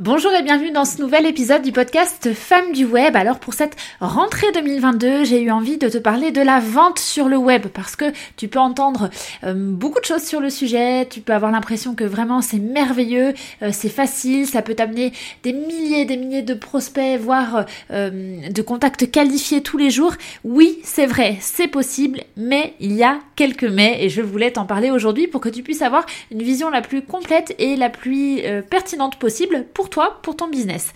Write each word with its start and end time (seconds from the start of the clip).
Bonjour 0.00 0.32
et 0.32 0.42
bienvenue 0.42 0.72
dans 0.72 0.84
ce 0.84 1.00
nouvel 1.00 1.24
épisode 1.24 1.62
du 1.62 1.70
podcast 1.70 2.34
Femmes 2.34 2.72
du 2.72 2.84
Web. 2.84 3.14
Alors 3.14 3.38
pour 3.38 3.54
cette 3.54 3.76
rentrée 4.00 4.50
2022, 4.52 5.22
j'ai 5.22 5.40
eu 5.40 5.52
envie 5.52 5.78
de 5.78 5.88
te 5.88 5.98
parler 5.98 6.32
de 6.32 6.40
la 6.40 6.58
vente 6.58 6.98
sur 6.98 7.28
le 7.28 7.36
web 7.36 7.68
parce 7.68 7.94
que 7.94 8.06
tu 8.36 8.48
peux 8.48 8.58
entendre 8.58 9.08
euh, 9.44 9.54
beaucoup 9.54 10.00
de 10.00 10.04
choses 10.04 10.24
sur 10.24 10.40
le 10.40 10.50
sujet, 10.50 11.06
tu 11.06 11.20
peux 11.20 11.32
avoir 11.32 11.52
l'impression 11.52 11.94
que 11.94 12.02
vraiment 12.02 12.42
c'est 12.42 12.58
merveilleux, 12.58 13.34
euh, 13.62 13.70
c'est 13.70 13.88
facile, 13.88 14.48
ça 14.48 14.62
peut 14.62 14.74
t'amener 14.74 15.12
des 15.44 15.52
milliers 15.52 16.00
et 16.00 16.04
des 16.06 16.16
milliers 16.16 16.42
de 16.42 16.54
prospects, 16.54 17.20
voire 17.20 17.64
euh, 17.92 18.50
de 18.50 18.62
contacts 18.62 19.08
qualifiés 19.08 19.62
tous 19.62 19.78
les 19.78 19.90
jours. 19.90 20.14
Oui, 20.42 20.80
c'est 20.82 21.06
vrai, 21.06 21.36
c'est 21.40 21.68
possible, 21.68 22.22
mais 22.36 22.74
il 22.80 22.94
y 22.94 23.04
a 23.04 23.20
quelques 23.36 23.62
mais 23.62 24.04
et 24.04 24.08
je 24.08 24.22
voulais 24.22 24.50
t'en 24.50 24.66
parler 24.66 24.90
aujourd'hui 24.90 25.28
pour 25.28 25.40
que 25.40 25.48
tu 25.48 25.62
puisses 25.62 25.82
avoir 25.82 26.04
une 26.32 26.42
vision 26.42 26.68
la 26.68 26.82
plus 26.82 27.02
complète 27.02 27.54
et 27.60 27.76
la 27.76 27.90
plus 27.90 28.42
pertinente 28.68 29.20
possible 29.20 29.66
toi, 29.90 30.18
pour 30.22 30.36
ton 30.36 30.48
business. 30.48 30.92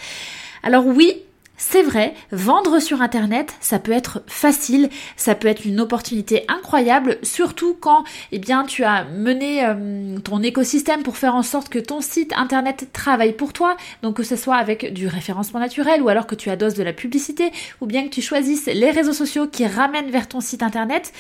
Alors 0.62 0.86
oui, 0.86 1.22
c'est 1.61 1.83
vrai, 1.83 2.14
vendre 2.31 2.78
sur 2.78 3.03
Internet, 3.03 3.53
ça 3.61 3.80
peut 3.80 3.91
être 3.91 4.22
facile, 4.28 4.91
ça 5.17 5.34
peut 5.34 5.48
être 5.48 5.67
une 5.67 5.80
opportunité 5.80 6.45
incroyable, 6.47 7.19
surtout 7.25 7.77
quand 7.78 8.05
eh 8.30 8.39
bien, 8.39 8.64
tu 8.64 8.84
as 8.84 9.03
mené 9.05 9.67
euh, 9.67 10.20
ton 10.20 10.41
écosystème 10.41 11.03
pour 11.03 11.17
faire 11.17 11.34
en 11.34 11.42
sorte 11.42 11.69
que 11.69 11.80
ton 11.80 12.00
site 12.00 12.33
Internet 12.36 12.91
travaille 12.92 13.33
pour 13.33 13.53
toi, 13.53 13.77
donc 14.03 14.19
que 14.19 14.22
ce 14.22 14.36
soit 14.36 14.55
avec 14.55 14.92
du 14.92 15.08
référencement 15.08 15.58
naturel 15.58 16.00
ou 16.00 16.08
alors 16.08 16.28
que 16.28 16.36
tu 16.36 16.48
adoses 16.48 16.75
de 16.75 16.84
la 16.84 16.92
publicité 16.92 17.50
ou 17.80 17.86
bien 17.86 18.05
que 18.05 18.11
tu 18.11 18.23
choisisses 18.23 18.67
les 18.67 18.92
réseaux 18.92 19.12
sociaux 19.12 19.48
qui 19.48 19.67
ramènent 19.67 20.11
vers 20.11 20.28
ton 20.28 20.41
site 20.41 20.62
Internet. 20.62 21.12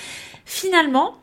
Finalement, 0.44 1.16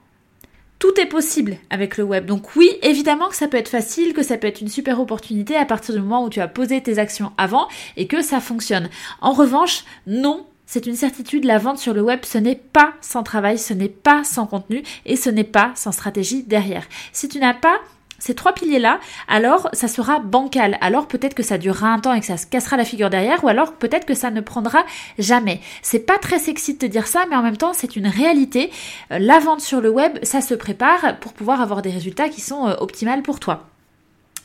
tout 0.80 1.00
est 1.00 1.06
possible 1.06 1.58
avec 1.70 1.98
le 1.98 2.04
web. 2.04 2.26
Donc 2.26 2.56
oui, 2.56 2.70
évidemment 2.81 3.30
que 3.30 3.36
ça 3.36 3.48
peut 3.48 3.58
être 3.58 3.70
facile, 3.70 4.14
que 4.14 4.23
ça 4.23 4.38
peut 4.38 4.48
être 4.48 4.62
une 4.62 4.68
super 4.68 5.00
opportunité 5.00 5.56
à 5.56 5.66
partir 5.66 5.95
du 5.95 6.02
moment 6.02 6.23
où 6.23 6.30
tu 6.30 6.42
as 6.42 6.48
posé 6.48 6.81
tes 6.81 7.00
actions 7.00 7.31
avant 7.38 7.68
et 7.98 8.08
que 8.08 8.22
ça 8.22 8.40
fonctionne. 8.40 8.90
En 9.22 9.31
revanche, 9.31 9.84
non, 10.08 10.46
c'est 10.66 10.88
une 10.88 10.96
certitude, 10.96 11.46
la 11.46 11.59
vente 11.59 11.78
sur 11.78 11.94
le 11.94 12.02
web, 12.02 12.22
ce 12.23 12.38
n'est 12.38 12.56
pas 12.56 12.94
sans 13.02 13.23
travail, 13.23 13.58
ce 13.58 13.73
n'est 13.73 13.88
pas 13.88 14.23
sans 14.23 14.48
contenu 14.48 14.84
et 15.06 15.16
ce 15.16 15.30
n'est 15.30 15.44
pas 15.44 15.72
sans 15.76 15.92
stratégie 15.92 16.44
derrière. 16.44 16.86
Si 17.14 17.30
tu 17.30 17.40
n'as 17.40 17.53
pas 17.53 17.80
ces 18.26 18.34
trois 18.34 18.54
piliers-là, 18.54 19.00
alors 19.28 19.70
ça 19.73 19.88
sera 19.88 20.18
bancal. 20.18 20.80
Alors 20.81 21.08
peut-être 21.08 21.36
que 21.36 21.44
ça 21.44 21.59
durera 21.59 21.90
un 21.90 22.00
temps 22.00 22.12
et 22.12 22.20
que 22.22 22.26
ça 22.26 22.38
se 22.38 22.48
cassera 22.48 22.76
la 22.76 22.84
figure 22.84 23.12
derrière, 23.12 23.44
ou 23.44 23.50
alors 23.50 23.73
peut-être 23.73 24.06
que 24.06 24.16
ça 24.16 24.31
ne 24.31 24.42
prendra 24.42 24.84
jamais. 25.20 25.62
C'est 25.84 26.00
pas 26.00 26.18
très 26.18 26.40
sexy 26.40 26.73
de 26.73 26.80
te 26.80 26.86
dire 26.88 27.06
ça, 27.06 27.26
mais 27.30 27.36
en 27.36 27.44
même 27.44 27.58
temps 27.58 27.73
c'est 27.73 27.96
une 27.96 28.08
réalité. 28.08 28.72
Euh, 29.12 29.20
la 29.20 29.38
vente 29.38 29.62
sur 29.62 29.80
le 29.80 29.91
web, 29.91 30.18
ça 30.24 30.41
se 30.41 30.56
prépare 30.56 31.19
pour 31.19 31.34
pouvoir 31.34 31.62
avoir 31.62 31.84
des 31.84 31.91
résultats 31.91 32.28
qui 32.28 32.41
sont 32.41 32.68
euh, 32.68 32.74
optimales 32.80 33.22
pour 33.22 33.40
toi. 33.40 33.68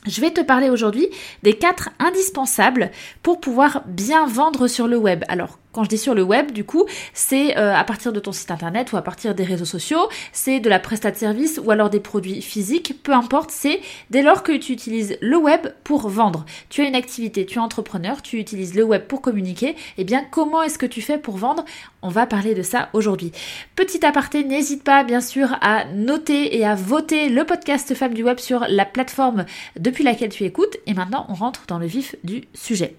Je 0.07 0.19
vais 0.19 0.31
te 0.31 0.41
parler 0.41 0.71
aujourd'hui 0.71 1.07
des 1.43 1.53
quatre 1.53 1.89
indispensables 1.99 2.89
pour 3.21 3.39
pouvoir 3.39 3.83
bien 3.85 4.25
vendre 4.25 4.67
sur 4.67 4.87
le 4.87 4.97
web. 4.97 5.23
Alors, 5.27 5.59
quand 5.71 5.83
je 5.85 5.89
dis 5.89 5.97
sur 5.97 6.15
le 6.15 6.23
web, 6.23 6.51
du 6.51 6.65
coup, 6.65 6.85
c'est 7.13 7.57
euh, 7.57 7.73
à 7.73 7.83
partir 7.83 8.11
de 8.11 8.19
ton 8.19 8.31
site 8.31 8.51
internet 8.51 8.91
ou 8.91 8.97
à 8.97 9.01
partir 9.01 9.35
des 9.35 9.43
réseaux 9.43 9.65
sociaux, 9.65 10.09
c'est 10.33 10.59
de 10.59 10.69
la 10.69 10.79
prestat 10.79 11.11
de 11.11 11.15
service 11.15 11.61
ou 11.63 11.71
alors 11.71 11.89
des 11.89 11.99
produits 11.99 12.41
physiques, 12.41 13.01
peu 13.03 13.13
importe, 13.13 13.51
c'est 13.51 13.79
dès 14.09 14.21
lors 14.21 14.43
que 14.43 14.51
tu 14.51 14.73
utilises 14.73 15.17
le 15.21 15.37
web 15.37 15.67
pour 15.83 16.09
vendre. 16.09 16.45
Tu 16.69 16.81
as 16.81 16.87
une 16.87 16.95
activité, 16.95 17.45
tu 17.45 17.57
es 17.57 17.61
entrepreneur, 17.61 18.21
tu 18.21 18.37
utilises 18.37 18.75
le 18.75 18.83
web 18.83 19.03
pour 19.03 19.21
communiquer, 19.21 19.75
eh 19.97 20.03
bien 20.03 20.25
comment 20.29 20.61
est-ce 20.61 20.77
que 20.77 20.85
tu 20.85 21.01
fais 21.01 21.17
pour 21.17 21.37
vendre? 21.37 21.63
On 22.01 22.09
va 22.09 22.25
parler 22.25 22.53
de 22.53 22.63
ça 22.63 22.89
aujourd'hui. 22.93 23.31
Petit 23.75 24.05
aparté, 24.05 24.43
n'hésite 24.43 24.83
pas 24.83 25.03
bien 25.03 25.21
sûr 25.21 25.55
à 25.61 25.85
noter 25.85 26.57
et 26.57 26.65
à 26.65 26.75
voter 26.75 27.29
le 27.29 27.45
podcast 27.45 27.93
Femmes 27.93 28.13
du 28.13 28.23
Web 28.23 28.39
sur 28.39 28.65
la 28.67 28.85
plateforme 28.85 29.45
depuis 29.91 30.03
laquelle 30.03 30.29
tu 30.29 30.43
écoutes. 30.45 30.77
Et 30.87 30.93
maintenant, 30.93 31.25
on 31.29 31.33
rentre 31.33 31.65
dans 31.67 31.77
le 31.77 31.85
vif 31.85 32.15
du 32.23 32.43
sujet. 32.53 32.95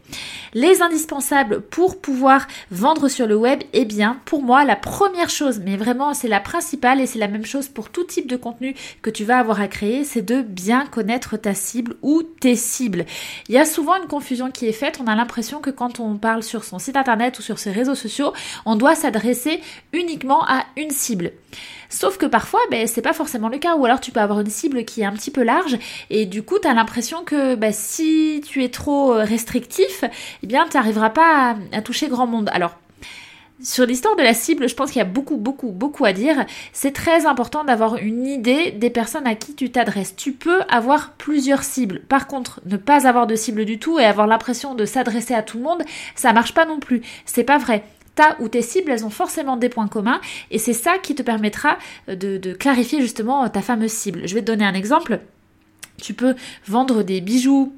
Les 0.54 0.82
indispensables 0.82 1.60
pour 1.62 2.00
pouvoir 2.00 2.46
Vendre 2.70 3.08
sur 3.08 3.26
le 3.26 3.36
web, 3.36 3.62
eh 3.72 3.84
bien, 3.84 4.20
pour 4.24 4.42
moi, 4.42 4.64
la 4.64 4.76
première 4.76 5.30
chose, 5.30 5.60
mais 5.64 5.76
vraiment 5.76 6.14
c'est 6.14 6.28
la 6.28 6.40
principale 6.40 7.00
et 7.00 7.06
c'est 7.06 7.18
la 7.18 7.28
même 7.28 7.44
chose 7.44 7.68
pour 7.68 7.90
tout 7.90 8.04
type 8.04 8.28
de 8.28 8.36
contenu 8.36 8.74
que 9.02 9.10
tu 9.10 9.24
vas 9.24 9.38
avoir 9.38 9.60
à 9.60 9.68
créer, 9.68 10.04
c'est 10.04 10.22
de 10.22 10.42
bien 10.42 10.86
connaître 10.86 11.36
ta 11.36 11.54
cible 11.54 11.96
ou 12.02 12.22
tes 12.22 12.56
cibles. 12.56 13.04
Il 13.48 13.54
y 13.54 13.58
a 13.58 13.64
souvent 13.64 13.96
une 14.00 14.08
confusion 14.08 14.50
qui 14.50 14.66
est 14.66 14.72
faite, 14.72 15.00
on 15.02 15.06
a 15.06 15.14
l'impression 15.14 15.60
que 15.60 15.70
quand 15.70 16.00
on 16.00 16.16
parle 16.16 16.42
sur 16.42 16.64
son 16.64 16.78
site 16.78 16.96
internet 16.96 17.38
ou 17.38 17.42
sur 17.42 17.58
ses 17.58 17.70
réseaux 17.70 17.94
sociaux, 17.94 18.32
on 18.64 18.76
doit 18.76 18.94
s'adresser 18.94 19.60
uniquement 19.92 20.44
à 20.46 20.64
une 20.76 20.90
cible. 20.90 21.32
Sauf 21.88 22.16
que 22.16 22.26
parfois, 22.26 22.60
ben, 22.70 22.86
c'est 22.86 23.02
pas 23.02 23.12
forcément 23.12 23.48
le 23.48 23.58
cas. 23.58 23.76
Ou 23.76 23.84
alors 23.84 24.00
tu 24.00 24.10
peux 24.10 24.20
avoir 24.20 24.40
une 24.40 24.50
cible 24.50 24.84
qui 24.84 25.02
est 25.02 25.04
un 25.04 25.12
petit 25.12 25.30
peu 25.30 25.42
large 25.42 25.78
et 26.10 26.26
du 26.26 26.42
coup, 26.42 26.58
tu 26.58 26.68
as 26.68 26.74
l'impression 26.74 27.24
que 27.24 27.54
ben, 27.54 27.72
si 27.72 28.42
tu 28.46 28.64
es 28.64 28.68
trop 28.68 29.14
euh, 29.14 29.24
restrictif, 29.24 30.04
eh 30.42 30.46
bien, 30.46 30.66
tu 30.68 30.76
n'arriveras 30.76 31.10
pas 31.10 31.56
à, 31.72 31.82
toucher 31.82 32.08
grand 32.08 32.26
monde. 32.26 32.50
Alors, 32.52 32.76
sur 33.62 33.86
l'histoire 33.86 34.16
de 34.16 34.22
la 34.22 34.34
cible, 34.34 34.68
je 34.68 34.74
pense 34.74 34.90
qu'il 34.90 34.98
y 34.98 35.02
a 35.02 35.04
beaucoup, 35.06 35.36
beaucoup, 35.36 35.70
beaucoup 35.70 36.04
à 36.04 36.12
dire. 36.12 36.46
C'est 36.72 36.92
très 36.92 37.26
important 37.26 37.62
d'avoir 37.62 37.96
une 37.96 38.26
idée 38.26 38.72
des 38.72 38.90
personnes 38.90 39.26
à 39.26 39.34
qui 39.34 39.54
tu 39.54 39.70
t'adresses. 39.70 40.16
Tu 40.16 40.32
peux 40.32 40.62
avoir 40.68 41.12
plusieurs 41.12 41.62
cibles. 41.62 42.00
Par 42.08 42.26
contre, 42.26 42.60
ne 42.66 42.76
pas 42.76 43.06
avoir 43.06 43.26
de 43.26 43.36
cible 43.36 43.64
du 43.64 43.78
tout 43.78 44.00
et 44.00 44.04
avoir 44.04 44.26
l'impression 44.26 44.74
de 44.74 44.84
s'adresser 44.84 45.34
à 45.34 45.42
tout 45.42 45.58
le 45.58 45.64
monde, 45.64 45.82
ça 46.16 46.32
marche 46.32 46.54
pas 46.54 46.64
non 46.64 46.80
plus. 46.80 47.02
C'est 47.24 47.44
pas 47.44 47.58
vrai 47.58 47.84
ta 48.14 48.36
ou 48.40 48.48
tes 48.48 48.62
cibles, 48.62 48.90
elles 48.90 49.04
ont 49.04 49.10
forcément 49.10 49.56
des 49.56 49.68
points 49.68 49.88
communs 49.88 50.20
et 50.50 50.58
c'est 50.58 50.72
ça 50.72 50.98
qui 50.98 51.14
te 51.14 51.22
permettra 51.22 51.78
de, 52.08 52.36
de, 52.36 52.52
clarifier 52.52 53.00
justement 53.00 53.48
ta 53.48 53.62
fameuse 53.62 53.92
cible. 53.92 54.26
Je 54.26 54.34
vais 54.34 54.40
te 54.40 54.46
donner 54.46 54.64
un 54.64 54.74
exemple. 54.74 55.20
Tu 56.00 56.14
peux 56.14 56.34
vendre 56.66 57.02
des 57.02 57.20
bijoux 57.20 57.72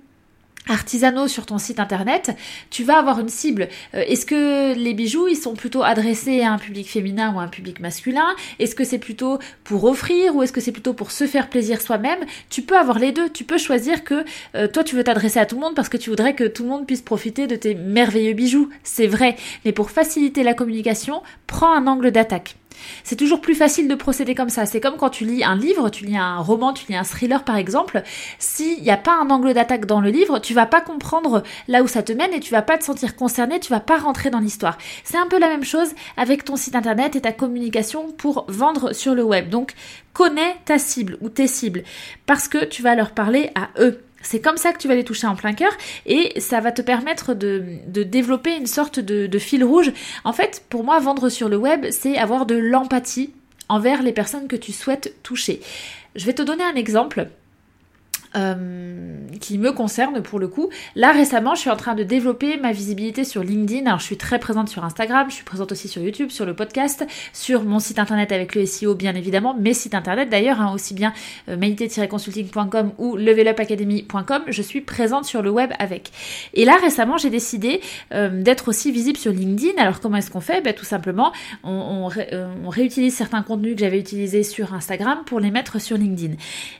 artisanaux 0.68 1.28
sur 1.28 1.46
ton 1.46 1.58
site 1.58 1.80
internet, 1.80 2.36
tu 2.70 2.84
vas 2.84 2.98
avoir 2.98 3.20
une 3.20 3.28
cible. 3.28 3.68
Euh, 3.94 4.02
est-ce 4.06 4.26
que 4.26 4.74
les 4.74 4.94
bijoux, 4.94 5.28
ils 5.28 5.36
sont 5.36 5.54
plutôt 5.54 5.82
adressés 5.82 6.42
à 6.42 6.52
un 6.52 6.58
public 6.58 6.88
féminin 6.88 7.34
ou 7.34 7.40
à 7.40 7.42
un 7.42 7.48
public 7.48 7.80
masculin? 7.80 8.34
Est-ce 8.58 8.74
que 8.74 8.84
c'est 8.84 8.98
plutôt 8.98 9.38
pour 9.64 9.84
offrir 9.84 10.34
ou 10.34 10.42
est-ce 10.42 10.52
que 10.52 10.60
c'est 10.60 10.72
plutôt 10.72 10.94
pour 10.94 11.10
se 11.10 11.26
faire 11.26 11.48
plaisir 11.48 11.80
soi-même? 11.80 12.20
Tu 12.50 12.62
peux 12.62 12.78
avoir 12.78 12.98
les 12.98 13.12
deux. 13.12 13.28
Tu 13.28 13.44
peux 13.44 13.58
choisir 13.58 14.04
que 14.04 14.24
euh, 14.54 14.68
toi, 14.68 14.84
tu 14.84 14.96
veux 14.96 15.04
t'adresser 15.04 15.38
à 15.38 15.46
tout 15.46 15.56
le 15.56 15.60
monde 15.60 15.74
parce 15.74 15.88
que 15.88 15.96
tu 15.96 16.10
voudrais 16.10 16.34
que 16.34 16.44
tout 16.44 16.62
le 16.62 16.68
monde 16.68 16.86
puisse 16.86 17.02
profiter 17.02 17.46
de 17.46 17.56
tes 17.56 17.74
merveilleux 17.74 18.34
bijoux. 18.34 18.70
C'est 18.82 19.06
vrai. 19.06 19.36
Mais 19.64 19.72
pour 19.72 19.90
faciliter 19.90 20.42
la 20.42 20.54
communication, 20.54 21.22
prends 21.46 21.74
un 21.74 21.86
angle 21.86 22.10
d'attaque. 22.10 22.56
C'est 23.02 23.16
toujours 23.16 23.40
plus 23.40 23.54
facile 23.54 23.88
de 23.88 23.94
procéder 23.94 24.34
comme 24.34 24.48
ça. 24.48 24.66
C'est 24.66 24.80
comme 24.80 24.96
quand 24.96 25.10
tu 25.10 25.24
lis 25.24 25.44
un 25.44 25.56
livre, 25.56 25.90
tu 25.90 26.04
lis 26.04 26.16
un 26.16 26.38
roman, 26.38 26.72
tu 26.72 26.86
lis 26.88 26.96
un 26.96 27.04
thriller 27.04 27.44
par 27.44 27.56
exemple. 27.56 28.02
S'il 28.38 28.82
n'y 28.82 28.90
a 28.90 28.96
pas 28.96 29.14
un 29.14 29.30
angle 29.30 29.54
d'attaque 29.54 29.86
dans 29.86 30.00
le 30.00 30.10
livre, 30.10 30.38
tu 30.38 30.54
vas 30.54 30.66
pas 30.66 30.80
comprendre 30.80 31.42
là 31.68 31.82
où 31.82 31.86
ça 31.86 32.02
te 32.02 32.12
mène 32.12 32.32
et 32.32 32.40
tu 32.40 32.52
vas 32.52 32.62
pas 32.62 32.78
te 32.78 32.84
sentir 32.84 33.16
concerné, 33.16 33.60
tu 33.60 33.70
vas 33.70 33.80
pas 33.80 33.98
rentrer 33.98 34.30
dans 34.30 34.40
l'histoire. 34.40 34.78
C'est 35.04 35.18
un 35.18 35.26
peu 35.26 35.38
la 35.38 35.48
même 35.48 35.64
chose 35.64 35.94
avec 36.16 36.44
ton 36.44 36.56
site 36.56 36.76
internet 36.76 37.16
et 37.16 37.20
ta 37.20 37.32
communication 37.32 38.12
pour 38.12 38.44
vendre 38.48 38.92
sur 38.92 39.14
le 39.14 39.22
web. 39.22 39.48
Donc, 39.48 39.74
connais 40.12 40.56
ta 40.64 40.78
cible 40.78 41.18
ou 41.20 41.28
tes 41.28 41.46
cibles 41.46 41.82
parce 42.26 42.48
que 42.48 42.64
tu 42.64 42.82
vas 42.82 42.94
leur 42.94 43.10
parler 43.10 43.50
à 43.54 43.68
eux. 43.80 44.00
C'est 44.24 44.40
comme 44.40 44.56
ça 44.56 44.72
que 44.72 44.78
tu 44.78 44.88
vas 44.88 44.94
les 44.94 45.04
toucher 45.04 45.26
en 45.26 45.36
plein 45.36 45.52
cœur 45.52 45.72
et 46.06 46.40
ça 46.40 46.60
va 46.60 46.72
te 46.72 46.82
permettre 46.82 47.34
de, 47.34 47.80
développer 47.86 48.56
une 48.56 48.66
sorte 48.66 48.98
de, 48.98 49.38
fil 49.38 49.62
rouge. 49.62 49.92
En 50.24 50.32
fait, 50.32 50.64
pour 50.68 50.82
moi, 50.82 50.98
vendre 50.98 51.28
sur 51.28 51.48
le 51.48 51.56
web, 51.56 51.86
c'est 51.90 52.16
avoir 52.16 52.46
de 52.46 52.56
l'empathie 52.56 53.32
envers 53.68 54.02
les 54.02 54.12
personnes 54.12 54.48
que 54.48 54.56
tu 54.56 54.72
souhaites 54.72 55.14
toucher. 55.22 55.60
Je 56.16 56.26
vais 56.26 56.32
te 56.32 56.42
donner 56.42 56.64
un 56.64 56.74
exemple. 56.74 57.28
Euh, 58.36 58.54
qui 59.40 59.58
me 59.58 59.72
concerne 59.72 60.22
pour 60.22 60.38
le 60.38 60.48
coup. 60.48 60.70
Là 60.94 61.12
récemment, 61.12 61.54
je 61.54 61.60
suis 61.60 61.70
en 61.70 61.76
train 61.76 61.94
de 61.94 62.02
développer 62.02 62.56
ma 62.56 62.72
visibilité 62.72 63.24
sur 63.24 63.42
LinkedIn. 63.42 63.86
Alors 63.86 63.98
je 63.98 64.04
suis 64.04 64.16
très 64.16 64.38
présente 64.38 64.68
sur 64.68 64.84
Instagram, 64.84 65.26
je 65.28 65.34
suis 65.34 65.44
présente 65.44 65.72
aussi 65.72 65.88
sur 65.88 66.02
YouTube, 66.02 66.30
sur 66.30 66.46
le 66.46 66.54
podcast, 66.54 67.06
sur 67.32 67.64
mon 67.64 67.78
site 67.78 67.98
internet 67.98 68.32
avec 68.32 68.54
le 68.54 68.66
SEO 68.66 68.94
bien 68.94 69.14
évidemment, 69.14 69.54
mes 69.54 69.74
sites 69.74 69.94
internet 69.94 70.30
d'ailleurs, 70.30 70.60
hein, 70.60 70.72
aussi 70.72 70.94
bien 70.94 71.12
euh, 71.48 71.56
consultingcom 72.08 72.92
ou 72.98 73.16
levelupacademy.com, 73.16 74.42
je 74.48 74.62
suis 74.62 74.80
présente 74.80 75.24
sur 75.24 75.42
le 75.42 75.50
web 75.50 75.70
avec. 75.78 76.10
Et 76.54 76.64
là 76.64 76.76
récemment, 76.80 77.18
j'ai 77.18 77.30
décidé 77.30 77.80
euh, 78.12 78.42
d'être 78.42 78.68
aussi 78.68 78.92
visible 78.92 79.18
sur 79.18 79.32
LinkedIn. 79.32 79.80
Alors 79.80 80.00
comment 80.00 80.16
est-ce 80.16 80.30
qu'on 80.30 80.40
fait? 80.40 80.60
Ben, 80.60 80.74
Tout 80.74 80.84
simplement, 80.84 81.32
on, 81.62 82.10
euh, 82.32 82.48
on 82.64 82.68
réutilise 82.68 83.14
certains 83.14 83.42
contenus 83.42 83.74
que 83.74 83.80
j'avais 83.80 83.98
utilisés 83.98 84.42
sur 84.42 84.74
Instagram 84.74 85.18
pour 85.26 85.40
les 85.40 85.50
mettre 85.50 85.80
sur 85.80 85.96
LinkedIn. 85.96 86.34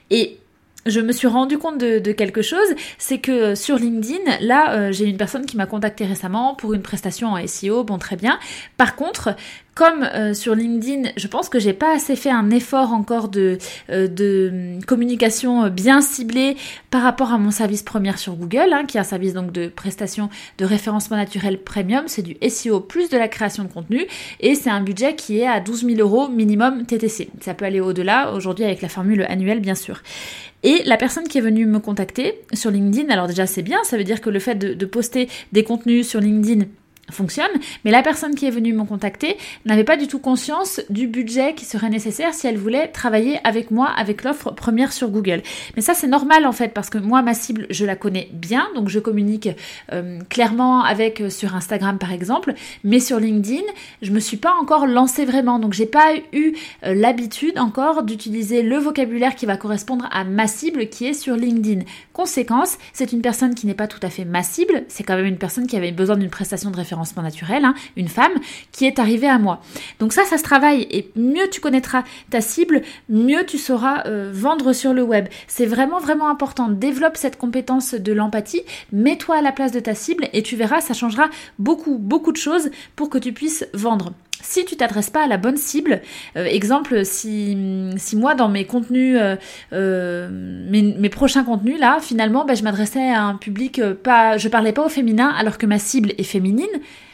Et 0.09 0.37
je 0.85 0.99
me 0.99 1.11
suis 1.11 1.27
rendu 1.27 1.57
compte 1.57 1.77
de, 1.79 2.11
quelque 2.11 2.41
chose, 2.41 2.67
c'est 2.97 3.17
que 3.17 3.55
sur 3.55 3.77
LinkedIn, 3.77 4.37
là, 4.41 4.73
euh, 4.73 4.91
j'ai 4.91 5.05
une 5.05 5.17
personne 5.17 5.45
qui 5.45 5.57
m'a 5.57 5.65
contacté 5.65 6.05
récemment 6.05 6.55
pour 6.55 6.73
une 6.73 6.81
prestation 6.81 7.29
en 7.29 7.47
SEO, 7.47 7.83
bon 7.83 7.97
très 7.97 8.15
bien. 8.15 8.39
Par 8.77 8.95
contre, 8.95 9.35
comme 9.75 10.03
euh, 10.03 10.33
sur 10.33 10.55
LinkedIn, 10.55 11.09
je 11.17 11.27
pense 11.27 11.49
que 11.49 11.59
j'ai 11.59 11.73
pas 11.73 11.93
assez 11.93 12.15
fait 12.15 12.31
un 12.31 12.49
effort 12.49 12.93
encore 12.93 13.27
de, 13.27 13.57
euh, 13.89 14.07
de 14.07 14.79
communication 14.87 15.67
bien 15.67 16.01
ciblée 16.01 16.55
par 16.89 17.01
rapport 17.01 17.33
à 17.33 17.37
mon 17.37 17.51
service 17.51 17.83
premier 17.83 18.15
sur 18.15 18.35
Google, 18.35 18.71
hein, 18.71 18.85
qui 18.87 18.95
est 18.95 19.01
un 19.01 19.03
service 19.03 19.33
donc 19.33 19.51
de 19.51 19.67
prestation 19.67 20.29
de 20.57 20.65
référencement 20.65 21.17
naturel 21.17 21.59
premium. 21.59 22.05
C'est 22.07 22.21
du 22.21 22.37
SEO 22.47 22.79
plus 22.79 23.09
de 23.09 23.17
la 23.17 23.27
création 23.27 23.63
de 23.63 23.67
contenu 23.67 24.05
et 24.39 24.55
c'est 24.55 24.69
un 24.69 24.81
budget 24.81 25.15
qui 25.15 25.39
est 25.39 25.47
à 25.47 25.59
12 25.59 25.85
000 25.85 25.99
euros 25.99 26.29
minimum 26.29 26.85
TTC. 26.85 27.29
Ça 27.41 27.53
peut 27.53 27.65
aller 27.65 27.81
au-delà 27.81 28.31
aujourd'hui 28.33 28.63
avec 28.63 28.81
la 28.81 28.87
formule 28.89 29.25
annuelle 29.27 29.59
bien 29.59 29.75
sûr. 29.75 30.01
Et 30.63 30.83
la 30.85 30.95
personne 30.95 31.27
qui 31.27 31.37
est 31.37 31.41
venue 31.41 31.65
me 31.65 31.79
contacter 31.79 32.41
sur 32.53 32.71
LinkedIn, 32.71 33.11
alors 33.11 33.27
déjà 33.27 33.45
c'est 33.45 33.61
bien, 33.61 33.83
ça 33.83 33.97
veut 33.97 34.05
dire 34.05 34.21
que 34.21 34.29
le 34.29 34.39
fait 34.39 34.55
de, 34.55 34.73
de 34.73 34.85
poster 34.85 35.27
des 35.51 35.63
contenus 35.63 36.07
sur 36.07 36.21
LinkedIn 36.21 36.65
fonctionne, 37.11 37.51
mais 37.83 37.91
la 37.91 38.01
personne 38.01 38.35
qui 38.35 38.45
est 38.45 38.51
venue 38.51 38.73
me 38.73 38.83
contacter 38.83 39.37
n'avait 39.65 39.83
pas 39.83 39.97
du 39.97 40.07
tout 40.07 40.19
conscience 40.19 40.81
du 40.89 41.07
budget 41.07 41.53
qui 41.53 41.65
serait 41.65 41.89
nécessaire 41.89 42.33
si 42.33 42.47
elle 42.47 42.57
voulait 42.57 42.87
travailler 42.87 43.39
avec 43.43 43.71
moi 43.71 43.89
avec 43.95 44.23
l'offre 44.23 44.51
première 44.51 44.91
sur 44.91 45.09
Google. 45.09 45.41
Mais 45.75 45.81
ça 45.81 45.93
c'est 45.93 46.07
normal 46.07 46.45
en 46.45 46.51
fait 46.51 46.73
parce 46.73 46.89
que 46.89 46.97
moi 46.97 47.21
ma 47.21 47.33
cible 47.33 47.67
je 47.69 47.85
la 47.85 47.95
connais 47.95 48.29
bien, 48.33 48.67
donc 48.75 48.89
je 48.89 48.99
communique 48.99 49.49
euh, 49.91 50.19
clairement 50.29 50.83
avec 50.83 51.21
euh, 51.21 51.29
sur 51.29 51.55
Instagram 51.55 51.99
par 51.99 52.11
exemple, 52.11 52.53
mais 52.83 52.99
sur 52.99 53.19
LinkedIn 53.19 53.63
je 54.01 54.11
me 54.11 54.19
suis 54.19 54.37
pas 54.37 54.53
encore 54.59 54.87
lancée 54.87 55.25
vraiment, 55.25 55.59
donc 55.59 55.73
j'ai 55.73 55.85
pas 55.85 56.15
eu 56.33 56.53
euh, 56.83 56.95
l'habitude 56.95 57.59
encore 57.59 58.03
d'utiliser 58.03 58.63
le 58.63 58.77
vocabulaire 58.77 59.35
qui 59.35 59.45
va 59.45 59.57
correspondre 59.57 60.07
à 60.11 60.23
ma 60.23 60.47
cible 60.47 60.89
qui 60.89 61.05
est 61.05 61.13
sur 61.13 61.35
LinkedIn. 61.35 61.81
Conséquence, 62.13 62.77
c'est 62.93 63.11
une 63.11 63.21
personne 63.21 63.53
qui 63.53 63.67
n'est 63.67 63.73
pas 63.73 63.87
tout 63.87 63.99
à 64.01 64.09
fait 64.09 64.25
ma 64.25 64.41
cible, 64.41 64.83
c'est 64.87 65.03
quand 65.03 65.15
même 65.15 65.25
une 65.25 65.37
personne 65.37 65.67
qui 65.67 65.77
avait 65.77 65.91
besoin 65.91 66.17
d'une 66.17 66.29
prestation 66.29 66.71
de 66.71 66.77
référence 66.77 66.94
naturel, 67.21 67.65
hein, 67.65 67.73
une 67.95 68.07
femme 68.07 68.33
qui 68.71 68.85
est 68.85 68.99
arrivée 68.99 69.27
à 69.27 69.37
moi. 69.37 69.61
Donc 69.99 70.13
ça, 70.13 70.23
ça 70.25 70.37
se 70.37 70.43
travaille 70.43 70.87
et 70.89 71.11
mieux 71.15 71.49
tu 71.51 71.61
connaîtras 71.61 72.03
ta 72.29 72.41
cible, 72.41 72.81
mieux 73.09 73.45
tu 73.45 73.57
sauras 73.57 74.05
euh, 74.05 74.31
vendre 74.33 74.73
sur 74.73 74.93
le 74.93 75.03
web. 75.03 75.27
C'est 75.47 75.65
vraiment 75.65 75.99
vraiment 75.99 76.29
important. 76.29 76.69
Développe 76.69 77.17
cette 77.17 77.37
compétence 77.37 77.93
de 77.93 78.13
l'empathie, 78.13 78.61
mets-toi 78.91 79.37
à 79.37 79.41
la 79.41 79.51
place 79.51 79.71
de 79.71 79.79
ta 79.79 79.93
cible 79.93 80.27
et 80.33 80.43
tu 80.43 80.55
verras, 80.55 80.81
ça 80.81 80.93
changera 80.93 81.29
beaucoup 81.59 81.97
beaucoup 81.97 82.31
de 82.31 82.37
choses 82.37 82.69
pour 82.95 83.09
que 83.09 83.17
tu 83.17 83.33
puisses 83.33 83.67
vendre 83.73 84.13
si 84.45 84.65
tu 84.65 84.75
t'adresses 84.75 85.09
pas 85.09 85.23
à 85.23 85.27
la 85.27 85.37
bonne 85.37 85.57
cible, 85.57 86.01
euh, 86.37 86.45
exemple, 86.45 87.05
si, 87.05 87.57
si 87.97 88.15
moi 88.15 88.35
dans 88.35 88.49
mes 88.49 88.65
contenus, 88.65 89.17
euh, 89.19 89.35
euh, 89.73 90.29
mes, 90.31 91.09
prochains 91.09 91.43
contenus 91.43 91.79
là, 91.79 91.99
finalement, 92.01 92.45
bah, 92.45 92.53
je 92.53 92.63
m'adressais 92.63 93.09
à 93.09 93.23
un 93.23 93.35
public 93.35 93.81
pas, 94.03 94.37
je 94.37 94.47
parlais 94.47 94.73
pas 94.73 94.85
au 94.85 94.89
féminin 94.89 95.33
alors 95.37 95.57
que 95.57 95.65
ma 95.65 95.79
cible 95.79 96.13
est 96.17 96.23
féminine. 96.23 96.67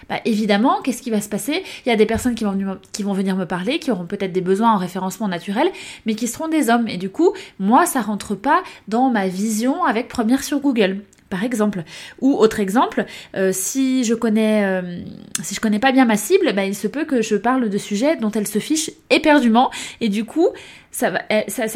Bah, 0.09 0.19
évidemment, 0.25 0.81
qu'est-ce 0.83 1.01
qui 1.01 1.09
va 1.09 1.21
se 1.21 1.29
passer? 1.29 1.63
Il 1.85 1.89
y 1.89 1.91
a 1.91 1.95
des 1.95 2.05
personnes 2.05 2.35
qui 2.35 2.43
vont, 2.43 2.77
qui 2.91 3.03
vont 3.03 3.13
venir 3.13 3.37
me 3.37 3.45
parler, 3.45 3.79
qui 3.79 3.91
auront 3.91 4.05
peut-être 4.05 4.33
des 4.33 4.41
besoins 4.41 4.73
en 4.73 4.77
référencement 4.77 5.29
naturel, 5.29 5.69
mais 6.05 6.15
qui 6.15 6.27
seront 6.27 6.49
des 6.49 6.69
hommes. 6.69 6.89
Et 6.89 6.97
du 6.97 7.09
coup, 7.09 7.31
moi, 7.59 7.85
ça 7.85 8.01
rentre 8.01 8.35
pas 8.35 8.61
dans 8.89 9.09
ma 9.09 9.27
vision 9.27 9.85
avec 9.85 10.09
première 10.09 10.43
sur 10.43 10.59
Google 10.59 11.01
par 11.31 11.43
exemple. 11.43 11.83
Ou 12.19 12.33
autre 12.35 12.59
exemple, 12.59 13.05
euh, 13.35 13.49
si 13.51 14.03
je 14.03 14.13
connais 14.13 14.63
euh, 14.65 14.99
si 15.41 15.55
je 15.55 15.59
connais 15.59 15.79
pas 15.79 15.91
bien 15.91 16.05
ma 16.05 16.17
cible, 16.17 16.53
bah, 16.53 16.65
il 16.65 16.75
se 16.75 16.87
peut 16.87 17.05
que 17.05 17.23
je 17.23 17.35
parle 17.35 17.69
de 17.69 17.77
sujets 17.79 18.17
dont 18.17 18.29
elle 18.29 18.47
se 18.47 18.59
fiche 18.59 18.91
éperdument 19.09 19.71
et 20.01 20.09
du 20.09 20.25
coup 20.25 20.49
ça 20.91 21.09
va, 21.09 21.21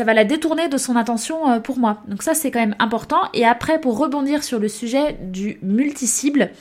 va 0.04 0.14
la 0.14 0.26
détourner 0.26 0.68
de 0.68 0.78
son 0.78 0.96
attention 0.96 1.50
euh, 1.50 1.60
pour 1.60 1.80
moi. 1.80 2.04
Donc 2.08 2.22
ça 2.22 2.36
c'est 2.36 2.52
quand 2.52 2.60
même 2.60 2.76
important. 2.78 3.22
Et 3.34 3.46
après 3.46 3.80
pour 3.80 3.98
rebondir 3.98 4.44
sur 4.44 4.60
le 4.60 4.68
sujet 4.68 5.18
du 5.22 5.58
multi-cible, 5.64 6.52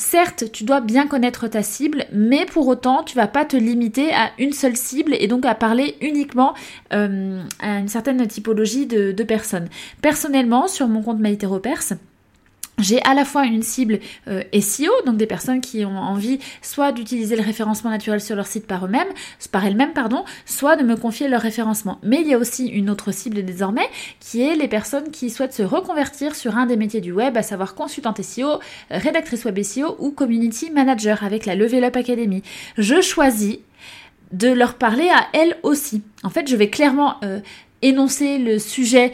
Certes, 0.00 0.52
tu 0.52 0.62
dois 0.62 0.80
bien 0.80 1.08
connaître 1.08 1.48
ta 1.48 1.64
cible, 1.64 2.06
mais 2.12 2.46
pour 2.46 2.68
autant, 2.68 3.02
tu 3.02 3.16
vas 3.16 3.26
pas 3.26 3.44
te 3.44 3.56
limiter 3.56 4.14
à 4.14 4.30
une 4.38 4.52
seule 4.52 4.76
cible 4.76 5.12
et 5.18 5.26
donc 5.26 5.44
à 5.44 5.56
parler 5.56 5.96
uniquement 6.00 6.54
à 6.90 7.00
une 7.00 7.88
certaine 7.88 8.24
typologie 8.28 8.86
de, 8.86 9.24
personnes. 9.24 9.68
Personnellement, 10.00 10.68
sur 10.68 10.86
mon 10.86 11.02
compte 11.02 11.18
MyTeroPers, 11.18 11.94
j'ai 12.78 13.02
à 13.02 13.14
la 13.14 13.24
fois 13.24 13.44
une 13.44 13.62
cible 13.62 14.00
euh, 14.28 14.42
SEO, 14.60 14.92
donc 15.06 15.16
des 15.16 15.26
personnes 15.26 15.60
qui 15.60 15.84
ont 15.84 15.98
envie 15.98 16.38
soit 16.62 16.92
d'utiliser 16.92 17.36
le 17.36 17.42
référencement 17.42 17.90
naturel 17.90 18.20
sur 18.20 18.36
leur 18.36 18.46
site 18.46 18.66
par 18.66 18.86
eux-mêmes, 18.86 19.08
par 19.50 19.64
elles-mêmes, 19.64 19.92
pardon, 19.92 20.24
soit 20.46 20.76
de 20.76 20.84
me 20.84 20.96
confier 20.96 21.28
leur 21.28 21.40
référencement. 21.40 21.98
Mais 22.02 22.20
il 22.20 22.28
y 22.28 22.34
a 22.34 22.38
aussi 22.38 22.66
une 22.66 22.90
autre 22.90 23.12
cible 23.12 23.44
désormais, 23.44 23.88
qui 24.20 24.42
est 24.42 24.54
les 24.54 24.68
personnes 24.68 25.10
qui 25.10 25.30
souhaitent 25.30 25.54
se 25.54 25.62
reconvertir 25.62 26.34
sur 26.34 26.56
un 26.56 26.66
des 26.66 26.76
métiers 26.76 27.00
du 27.00 27.12
web, 27.12 27.36
à 27.36 27.42
savoir 27.42 27.74
consultante 27.74 28.22
SEO, 28.22 28.60
rédactrice 28.90 29.44
web 29.44 29.62
SEO 29.62 29.96
ou 29.98 30.10
community 30.10 30.70
manager 30.70 31.24
avec 31.24 31.46
la 31.46 31.54
Level 31.54 31.84
Up 31.84 31.96
Academy. 31.96 32.42
Je 32.76 33.00
choisis 33.00 33.58
de 34.32 34.48
leur 34.48 34.74
parler 34.74 35.08
à 35.08 35.26
elles 35.32 35.56
aussi. 35.62 36.02
En 36.22 36.30
fait, 36.30 36.48
je 36.48 36.56
vais 36.56 36.68
clairement 36.68 37.16
euh, 37.24 37.40
énoncer 37.82 38.38
le 38.38 38.58
sujet 38.58 39.12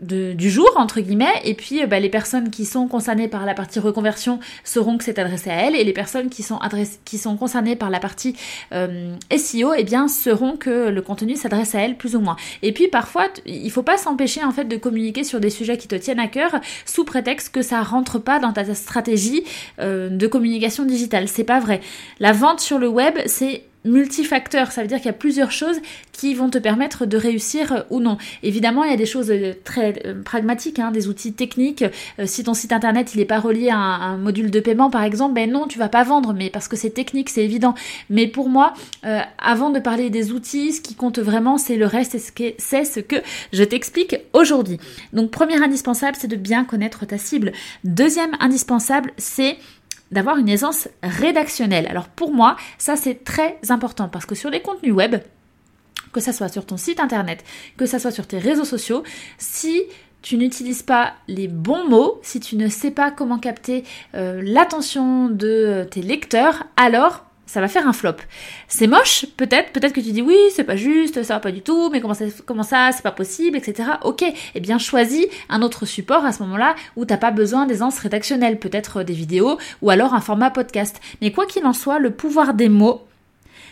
du 0.00 0.50
jour, 0.50 0.70
entre 0.76 1.00
guillemets, 1.00 1.40
et 1.44 1.54
puis 1.54 1.82
euh, 1.82 1.86
bah, 1.86 2.00
les 2.00 2.08
personnes 2.08 2.50
qui 2.50 2.64
sont 2.64 2.88
concernées 2.88 3.28
par 3.28 3.44
la 3.46 3.54
partie 3.54 3.78
reconversion 3.78 4.40
sauront 4.64 4.98
que 4.98 5.04
c'est 5.04 5.18
adressé 5.18 5.50
à 5.50 5.54
elles, 5.54 5.76
et 5.76 5.84
les 5.84 5.92
personnes 5.92 6.30
qui 6.30 6.42
sont, 6.42 6.58
qui 7.04 7.18
sont 7.18 7.36
concernées 7.36 7.76
par 7.76 7.90
la 7.90 8.00
partie 8.00 8.36
euh, 8.72 9.14
SEO, 9.36 9.74
eh 9.76 9.84
bien, 9.84 10.08
sauront 10.08 10.56
que 10.56 10.88
le 10.88 11.02
contenu 11.02 11.36
s'adresse 11.36 11.74
à 11.74 11.80
elles 11.80 11.96
plus 11.96 12.16
ou 12.16 12.20
moins. 12.20 12.36
Et 12.62 12.72
puis 12.72 12.88
parfois, 12.88 13.28
il 13.46 13.70
faut 13.70 13.82
pas 13.82 13.98
s'empêcher 13.98 14.42
en 14.44 14.52
fait 14.52 14.64
de 14.64 14.76
communiquer 14.76 15.24
sur 15.24 15.40
des 15.40 15.50
sujets 15.50 15.76
qui 15.76 15.88
te 15.88 15.94
tiennent 15.94 16.20
à 16.20 16.28
cœur 16.28 16.52
sous 16.86 17.04
prétexte 17.04 17.54
que 17.54 17.62
ça 17.62 17.82
rentre 17.82 18.18
pas 18.18 18.38
dans 18.38 18.52
ta 18.52 18.74
stratégie 18.74 19.44
euh, 19.80 20.08
de 20.08 20.26
communication 20.26 20.84
digitale. 20.84 21.28
C'est 21.28 21.44
pas 21.44 21.60
vrai. 21.60 21.80
La 22.18 22.32
vente 22.32 22.60
sur 22.60 22.78
le 22.78 22.88
web, 22.88 23.18
c'est 23.26 23.64
multifacteur, 23.84 24.72
ça 24.72 24.82
veut 24.82 24.88
dire 24.88 24.98
qu'il 24.98 25.06
y 25.06 25.10
a 25.10 25.14
plusieurs 25.14 25.50
choses 25.50 25.78
qui 26.12 26.34
vont 26.34 26.50
te 26.50 26.58
permettre 26.58 27.06
de 27.06 27.16
réussir 27.16 27.72
euh, 27.72 27.80
ou 27.88 28.00
non. 28.00 28.18
Évidemment, 28.42 28.84
il 28.84 28.90
y 28.90 28.94
a 28.94 28.98
des 28.98 29.06
choses 29.06 29.30
euh, 29.30 29.54
très 29.64 30.02
euh, 30.04 30.22
pragmatiques, 30.22 30.78
hein, 30.78 30.90
des 30.90 31.08
outils 31.08 31.32
techniques. 31.32 31.84
si 32.26 32.44
ton 32.44 32.52
site 32.52 32.72
internet 32.72 33.14
il 33.14 33.18
n'est 33.18 33.24
pas 33.24 33.40
relié 33.40 33.70
à 33.70 33.78
un, 33.78 34.18
module 34.18 34.50
de 34.50 34.60
paiement, 34.60 34.90
par 34.90 35.02
exemple, 35.02 35.34
ben 35.34 35.50
non, 35.50 35.66
tu 35.66 35.78
vas 35.78 35.88
pas 35.88 36.04
vendre, 36.04 36.34
mais 36.34 36.50
parce 36.50 36.68
que 36.68 36.76
c'est 36.76 36.90
technique, 36.90 37.30
c'est 37.30 37.44
évident. 37.44 37.74
Mais 38.10 38.26
pour 38.26 38.48
moi, 38.48 38.74
avant 39.38 39.70
de 39.70 39.78
parler 39.78 40.10
des 40.10 40.32
outils, 40.32 40.72
ce 40.72 40.80
qui 40.80 40.94
compte 40.94 41.18
vraiment, 41.18 41.56
c'est 41.56 41.76
le 41.76 41.86
reste, 41.86 42.14
et 42.14 42.54
c'est 42.58 42.84
ce 42.84 43.00
que 43.00 43.16
je 43.52 43.64
t'explique 43.64 44.16
aujourd'hui. 44.32 44.78
Donc, 45.12 45.30
premier 45.30 45.62
indispensable, 45.62 46.16
c'est 46.20 46.28
de 46.28 46.36
bien 46.36 46.64
connaître 46.64 47.06
ta 47.06 47.18
cible. 47.18 47.52
Deuxième 47.84 48.36
indispensable, 48.40 49.12
c'est 49.16 49.56
d'avoir 50.10 50.36
une 50.36 50.48
aisance 50.48 50.88
rédactionnelle. 51.02 51.86
Alors 51.88 52.08
pour 52.08 52.32
moi, 52.32 52.56
ça 52.78 52.96
c'est 52.96 53.24
très 53.24 53.58
important 53.68 54.08
parce 54.08 54.26
que 54.26 54.34
sur 54.34 54.50
les 54.50 54.60
contenus 54.60 54.92
web, 54.92 55.16
que 56.12 56.20
ça 56.20 56.32
soit 56.32 56.48
sur 56.48 56.66
ton 56.66 56.76
site 56.76 57.00
internet, 57.00 57.44
que 57.76 57.86
ça 57.86 57.98
soit 57.98 58.10
sur 58.10 58.26
tes 58.26 58.38
réseaux 58.38 58.64
sociaux, 58.64 59.02
si 59.38 59.82
tu 60.22 60.36
n'utilises 60.36 60.82
pas 60.82 61.14
les 61.28 61.48
bons 61.48 61.88
mots, 61.88 62.20
si 62.22 62.40
tu 62.40 62.56
ne 62.56 62.68
sais 62.68 62.90
pas 62.90 63.10
comment 63.10 63.38
capter 63.38 63.84
euh, 64.14 64.42
l'attention 64.44 65.28
de 65.28 65.86
tes 65.90 66.02
lecteurs, 66.02 66.64
alors 66.76 67.24
ça 67.50 67.60
va 67.60 67.66
faire 67.66 67.88
un 67.88 67.92
flop. 67.92 68.14
C'est 68.68 68.86
moche, 68.86 69.26
peut-être, 69.36 69.72
peut-être 69.72 69.92
que 69.92 70.00
tu 70.00 70.12
dis 70.12 70.22
oui, 70.22 70.36
c'est 70.54 70.62
pas 70.62 70.76
juste, 70.76 71.24
ça 71.24 71.34
va 71.34 71.40
pas 71.40 71.50
du 71.50 71.62
tout, 71.62 71.90
mais 71.90 72.00
comment 72.00 72.62
ça, 72.62 72.92
c'est 72.92 73.02
pas 73.02 73.10
possible, 73.10 73.56
etc. 73.56 73.88
Ok, 74.04 74.22
eh 74.54 74.60
bien 74.60 74.78
choisis 74.78 75.26
un 75.48 75.60
autre 75.62 75.84
support 75.84 76.24
à 76.24 76.30
ce 76.30 76.44
moment-là 76.44 76.76
où 76.94 77.04
t'as 77.04 77.16
pas 77.16 77.32
besoin 77.32 77.66
d'aisance 77.66 77.98
rédactionnelle, 77.98 78.60
peut-être 78.60 79.02
des 79.02 79.14
vidéos 79.14 79.58
ou 79.82 79.90
alors 79.90 80.14
un 80.14 80.20
format 80.20 80.50
podcast. 80.50 81.00
Mais 81.22 81.32
quoi 81.32 81.44
qu'il 81.44 81.66
en 81.66 81.72
soit, 81.72 81.98
le 81.98 82.12
pouvoir 82.12 82.54
des 82.54 82.68
mots, 82.68 83.04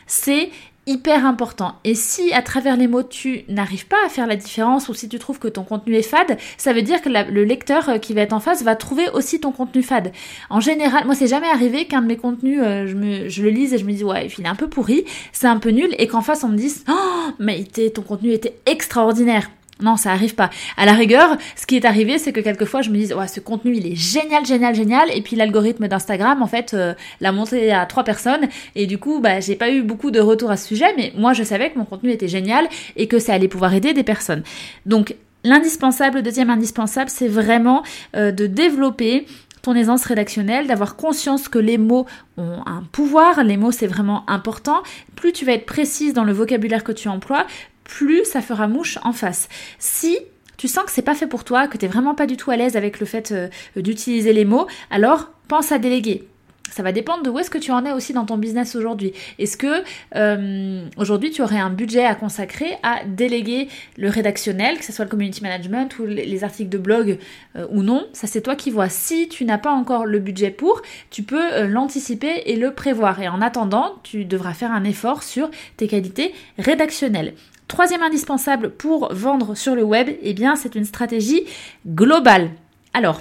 c'est 0.09 0.51
hyper 0.89 1.27
important. 1.27 1.75
Et 1.85 1.95
si 1.95 2.33
à 2.33 2.43
travers 2.43 2.77
les 2.77 2.89
mots 2.89 3.03
tu 3.03 3.45
n'arrives 3.49 3.87
pas 3.87 3.99
à 4.05 4.09
faire 4.09 4.27
la 4.27 4.37
différence 4.37 4.89
ou 4.89 4.95
si 4.95 5.09
tu 5.09 5.19
trouves 5.19 5.39
que 5.39 5.49
ton 5.49 5.63
contenu 5.63 5.95
est 5.95 6.03
fade, 6.03 6.39
ça 6.57 6.73
veut 6.73 6.83
dire 6.83 7.03
que 7.03 7.09
le 7.09 7.45
lecteur 7.45 7.89
euh, 7.89 7.99
qui 7.99 8.15
va 8.15 8.23
être 8.23 8.33
en 8.33 8.41
face 8.41 8.63
va 8.63 8.75
trouver 8.75 9.09
aussi 9.11 9.39
ton 9.39 9.53
contenu 9.53 9.83
fade. 9.83 10.13
En 10.51 10.61
général, 10.61 11.05
moi 11.05 11.15
c'est 11.15 11.27
jamais 11.27 11.49
arrivé 11.49 11.85
qu'un 11.85 12.03
de 12.03 12.07
mes 12.07 12.17
contenus, 12.17 12.61
euh, 12.63 12.87
je, 12.87 13.29
je 13.29 13.43
le 13.43 13.51
lise 13.51 13.75
et 13.75 13.79
je 13.79 13.85
me 13.85 13.93
dis 13.93 14.03
ouais, 14.03 14.29
il 14.39 14.45
est 14.45 14.49
un 14.49 14.55
peu 14.55 14.69
pourri, 14.69 15.05
c'est 15.33 15.47
un 15.47 15.59
peu 15.59 15.71
nul 15.71 15.95
et 15.99 16.07
qu'en 16.07 16.23
face 16.23 16.43
on 16.43 16.49
me 16.49 16.57
dise 16.57 16.85
oh 16.89 17.31
mais 17.39 17.65
ton 17.95 18.03
contenu 18.03 18.33
était 18.33 18.59
extraordinaire. 18.67 19.51
Non, 19.81 19.97
ça 19.97 20.11
arrive 20.11 20.35
pas. 20.35 20.51
À 20.77 20.87
la 20.87 20.93
rigueur, 20.93 21.37
ce 21.55 21.67
qui 21.67 21.77
est 21.77 21.85
arrivé, 21.85 22.19
c'est 22.19 22.33
que 22.33 22.41
quelquefois 22.41 22.83
je 22.83 22.91
me 22.91 22.97
dis, 22.97 23.15
ouais, 23.15 23.29
ce 23.29 23.39
contenu 23.39 23.77
il 23.77 23.87
est 23.87 23.95
génial, 23.95 24.45
génial, 24.45 24.75
génial, 24.75 25.09
et 25.15 25.23
puis 25.23 25.37
l'algorithme 25.37 25.87
d'Instagram, 25.87 26.43
en 26.43 26.47
fait, 26.47 26.75
euh, 26.75 26.95
l'a 27.21 27.31
monté 27.31 27.71
à 27.73 27.87
trois 27.87 28.03
personnes, 28.03 28.49
et 28.75 28.87
du 28.87 28.99
coup, 28.99 29.21
bah, 29.21 29.41
j'ai 29.41 29.55
pas 29.55 29.71
eu 29.71 29.83
beaucoup 29.83 30.11
de 30.11 30.21
retours 30.21 30.51
à 30.51 30.57
ce 30.57 30.67
sujet, 30.67 30.93
mais 30.97 31.13
moi 31.17 31.33
je 31.33 31.45
savais 31.45 31.71
que 31.71 31.79
mon 31.79 31.85
contenu 31.85 32.11
était 32.11 32.29
génial 32.29 32.69
et 32.97 33.07
que 33.07 33.19
ça 33.19 33.35
allait 33.35 33.49
pouvoir 33.49 33.73
aider 33.73 33.95
des 33.95 34.03
personnes. 34.03 34.43
Donc, 34.85 35.15
l'indispensable, 35.45 36.17
le 36.17 36.23
deuxième 36.23 36.51
indispensable, 36.51 37.11
c'est 37.11 37.29
vraiment 37.29 37.85
euh, 38.17 38.33
de 38.33 38.47
développer 38.47 39.27
ton 39.63 39.75
aisance 39.75 40.05
rédactionnelle, 40.05 40.67
d'avoir 40.67 40.97
conscience 40.97 41.49
que 41.49 41.59
les 41.59 41.79
mots 41.79 42.07
ont 42.37 42.61
un 42.67 42.83
pouvoir, 42.93 43.43
les 43.45 43.57
mots 43.57 43.73
c'est 43.73 43.87
vraiment 43.87 44.29
important. 44.29 44.83
Plus 45.17 45.33
tu 45.33 45.45
vas 45.45 45.53
être 45.53 45.67
précise 45.67 46.15
dans 46.15 46.25
le 46.25 46.33
vocabulaire 46.33 46.85
que 46.85 46.93
tu 46.93 47.09
emploies, 47.09 47.47
plus 47.89 48.25
ça 48.25 48.41
fera 48.41 48.69
mouche 48.69 48.99
en 49.03 49.13
face. 49.13 49.49
Si 49.81 50.17
tu 50.57 50.69
sens 50.69 50.85
que 50.85 50.93
c'est 50.93 51.03
pas 51.03 51.15
fait 51.15 51.27
pour 51.27 51.43
toi, 51.43 51.67
que 51.67 51.77
tu 51.77 51.85
n'es 51.85 51.91
vraiment 51.91 52.15
pas 52.15 52.27
du 52.27 52.37
tout 52.37 52.53
à 52.53 52.57
l'aise 52.57 52.77
avec 52.77 53.01
le 53.01 53.07
fait 53.07 53.33
euh, 53.33 53.49
d'utiliser 53.75 54.33
les 54.33 54.45
mots, 54.45 54.69
alors 54.91 55.31
pense 55.49 55.73
à 55.73 55.79
déléguer 55.79 56.29
ça 56.71 56.83
va 56.83 56.93
dépendre 56.93 57.23
de 57.23 57.31
où 57.31 57.39
est-ce 57.39 57.51
que 57.51 57.59
tu 57.59 57.73
en 57.73 57.85
es 57.87 57.93
aussi 57.93 58.13
dans 58.13 58.27
ton 58.27 58.37
business 58.37 58.77
aujourd'hui. 58.77 59.13
Est-ce 59.39 59.57
que 59.57 59.83
euh, 60.17 60.85
aujourd'hui 60.97 61.31
tu 61.31 61.43
aurais 61.43 61.59
un 61.59 61.71
budget 61.71 62.05
à 62.05 62.15
consacrer 62.15 62.77
à 62.83 63.05
déléguer 63.07 63.69
le 63.97 64.11
rédactionnel, 64.11 64.79
que 64.79 64.85
ce 64.85 64.93
soit 64.93 65.07
le 65.07 65.11
community 65.11 65.43
management 65.43 65.99
ou 65.99 66.05
les 66.05 66.45
articles 66.45 66.69
de 66.69 66.79
blog 66.79 67.19
euh, 67.57 67.67
ou 67.71 67.83
non? 67.83 68.07
Ça 68.13 68.27
c'est 68.27 68.43
toi 68.43 68.55
qui 68.55 68.71
vois. 68.71 68.91
Si 68.91 69.29
tu 69.29 69.45
n'as 69.47 69.59
pas 69.59 69.73
encore 69.73 70.05
le 70.05 70.19
budget 70.19 70.51
pour, 70.51 70.83
tu 71.11 71.23
peux 71.23 71.65
l'anticiper 71.67 72.43
et 72.47 72.57
le 72.57 72.75
prévoir. 72.75 73.21
Et 73.21 73.29
en 73.29 73.41
attendant, 73.41 73.95
tu 74.03 74.25
devras 74.25 74.53
faire 74.53 74.71
un 74.71 74.85
effort 74.85 75.23
sur 75.23 75.51
tes 75.79 75.89
qualités 75.89 76.35
rédactionnelles. 76.59 77.33
Troisième 77.69 78.03
indispensable 78.03 78.71
pour 78.71 79.13
vendre 79.13 79.55
sur 79.55 79.75
le 79.75 79.85
web, 79.85 80.09
eh 80.23 80.33
bien 80.33 80.57
c'est 80.57 80.75
une 80.75 80.87
stratégie 80.87 81.45
globale. 81.87 82.51
Alors, 82.95 83.21